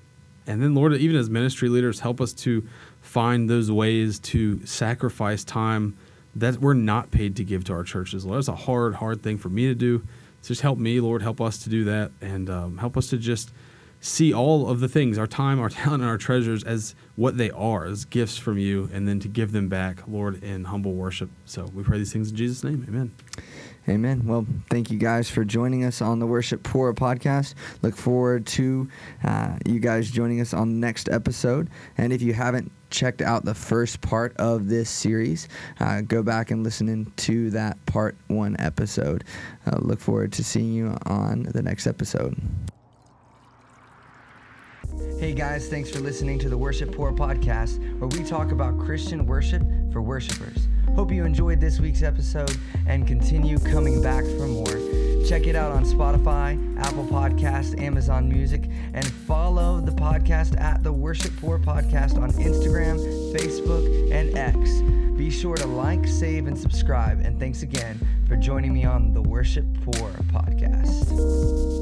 and 0.46 0.62
then, 0.62 0.74
Lord, 0.74 0.92
even 0.94 1.16
as 1.16 1.30
ministry 1.30 1.68
leaders, 1.68 2.00
help 2.00 2.20
us 2.20 2.32
to 2.34 2.66
find 3.00 3.48
those 3.48 3.70
ways 3.70 4.18
to 4.20 4.64
sacrifice 4.66 5.42
time 5.42 5.96
that 6.36 6.58
we're 6.58 6.74
not 6.74 7.10
paid 7.10 7.36
to 7.36 7.44
give 7.44 7.64
to 7.64 7.72
our 7.72 7.84
churches. 7.84 8.26
Lord, 8.26 8.38
that's 8.38 8.48
a 8.48 8.54
hard, 8.54 8.96
hard 8.96 9.22
thing 9.22 9.38
for 9.38 9.48
me 9.48 9.66
to 9.66 9.74
do. 9.74 10.04
So 10.42 10.48
just 10.48 10.60
help 10.60 10.78
me, 10.78 11.00
Lord, 11.00 11.22
help 11.22 11.40
us 11.40 11.58
to 11.58 11.70
do 11.70 11.84
that, 11.84 12.10
and 12.20 12.50
um, 12.50 12.78
help 12.78 12.96
us 12.96 13.08
to 13.08 13.16
just 13.16 13.52
see 14.00 14.34
all 14.34 14.68
of 14.68 14.80
the 14.80 14.88
things 14.88 15.16
our 15.16 15.26
time 15.26 15.58
our 15.58 15.68
talent 15.70 16.02
and 16.02 16.10
our 16.10 16.18
treasures 16.18 16.62
as 16.62 16.94
what 17.16 17.38
they 17.38 17.50
are 17.52 17.86
as 17.86 18.04
gifts 18.04 18.36
from 18.36 18.58
you 18.58 18.90
and 18.92 19.08
then 19.08 19.18
to 19.18 19.28
give 19.28 19.50
them 19.52 19.66
back 19.66 20.06
lord 20.06 20.44
in 20.44 20.64
humble 20.64 20.92
worship 20.92 21.30
so 21.46 21.64
we 21.72 21.82
pray 21.82 21.96
these 21.96 22.12
things 22.12 22.28
in 22.28 22.36
jesus 22.36 22.62
name 22.62 22.84
amen 22.86 23.10
Amen. 23.86 24.26
Well, 24.26 24.46
thank 24.70 24.90
you 24.90 24.98
guys 24.98 25.28
for 25.28 25.44
joining 25.44 25.84
us 25.84 26.00
on 26.00 26.18
the 26.18 26.26
Worship 26.26 26.62
Poor 26.62 26.94
podcast. 26.94 27.54
Look 27.82 27.96
forward 27.96 28.46
to 28.46 28.88
uh, 29.22 29.58
you 29.66 29.78
guys 29.78 30.10
joining 30.10 30.40
us 30.40 30.54
on 30.54 30.70
the 30.70 30.76
next 30.76 31.10
episode. 31.10 31.68
And 31.98 32.10
if 32.10 32.22
you 32.22 32.32
haven't 32.32 32.72
checked 32.88 33.20
out 33.20 33.44
the 33.44 33.54
first 33.54 34.00
part 34.00 34.34
of 34.38 34.68
this 34.68 34.88
series, 34.88 35.48
uh, 35.80 36.00
go 36.00 36.22
back 36.22 36.50
and 36.50 36.64
listen 36.64 37.12
to 37.16 37.50
that 37.50 37.84
part 37.84 38.16
one 38.28 38.56
episode. 38.58 39.24
Uh, 39.66 39.76
look 39.80 40.00
forward 40.00 40.32
to 40.32 40.44
seeing 40.44 40.72
you 40.72 40.96
on 41.04 41.42
the 41.42 41.62
next 41.62 41.86
episode. 41.86 42.40
Hey 45.24 45.32
guys, 45.32 45.68
thanks 45.68 45.88
for 45.88 46.00
listening 46.00 46.38
to 46.40 46.50
the 46.50 46.58
Worship 46.58 46.94
Poor 46.94 47.10
podcast, 47.10 47.78
where 47.98 48.08
we 48.08 48.28
talk 48.28 48.52
about 48.52 48.78
Christian 48.78 49.24
worship 49.24 49.62
for 49.90 50.02
worshipers. 50.02 50.68
Hope 50.94 51.10
you 51.10 51.24
enjoyed 51.24 51.62
this 51.62 51.80
week's 51.80 52.02
episode 52.02 52.54
and 52.86 53.06
continue 53.06 53.58
coming 53.58 54.02
back 54.02 54.22
for 54.22 54.46
more. 54.46 54.66
Check 55.26 55.46
it 55.46 55.56
out 55.56 55.72
on 55.72 55.86
Spotify, 55.86 56.78
Apple 56.78 57.06
Podcast, 57.06 57.80
Amazon 57.80 58.28
Music, 58.28 58.68
and 58.92 59.06
follow 59.06 59.80
the 59.80 59.92
podcast 59.92 60.60
at 60.60 60.82
the 60.82 60.92
Worship 60.92 61.32
Poor 61.40 61.58
podcast 61.58 62.20
on 62.20 62.30
Instagram, 62.32 62.98
Facebook, 63.34 64.12
and 64.12 64.36
X. 64.36 64.82
Be 65.16 65.30
sure 65.30 65.56
to 65.56 65.66
like, 65.66 66.06
save, 66.06 66.48
and 66.48 66.58
subscribe. 66.58 67.20
And 67.24 67.40
thanks 67.40 67.62
again 67.62 67.98
for 68.28 68.36
joining 68.36 68.74
me 68.74 68.84
on 68.84 69.14
the 69.14 69.22
Worship 69.22 69.64
Poor 69.86 70.10
podcast. 70.34 71.73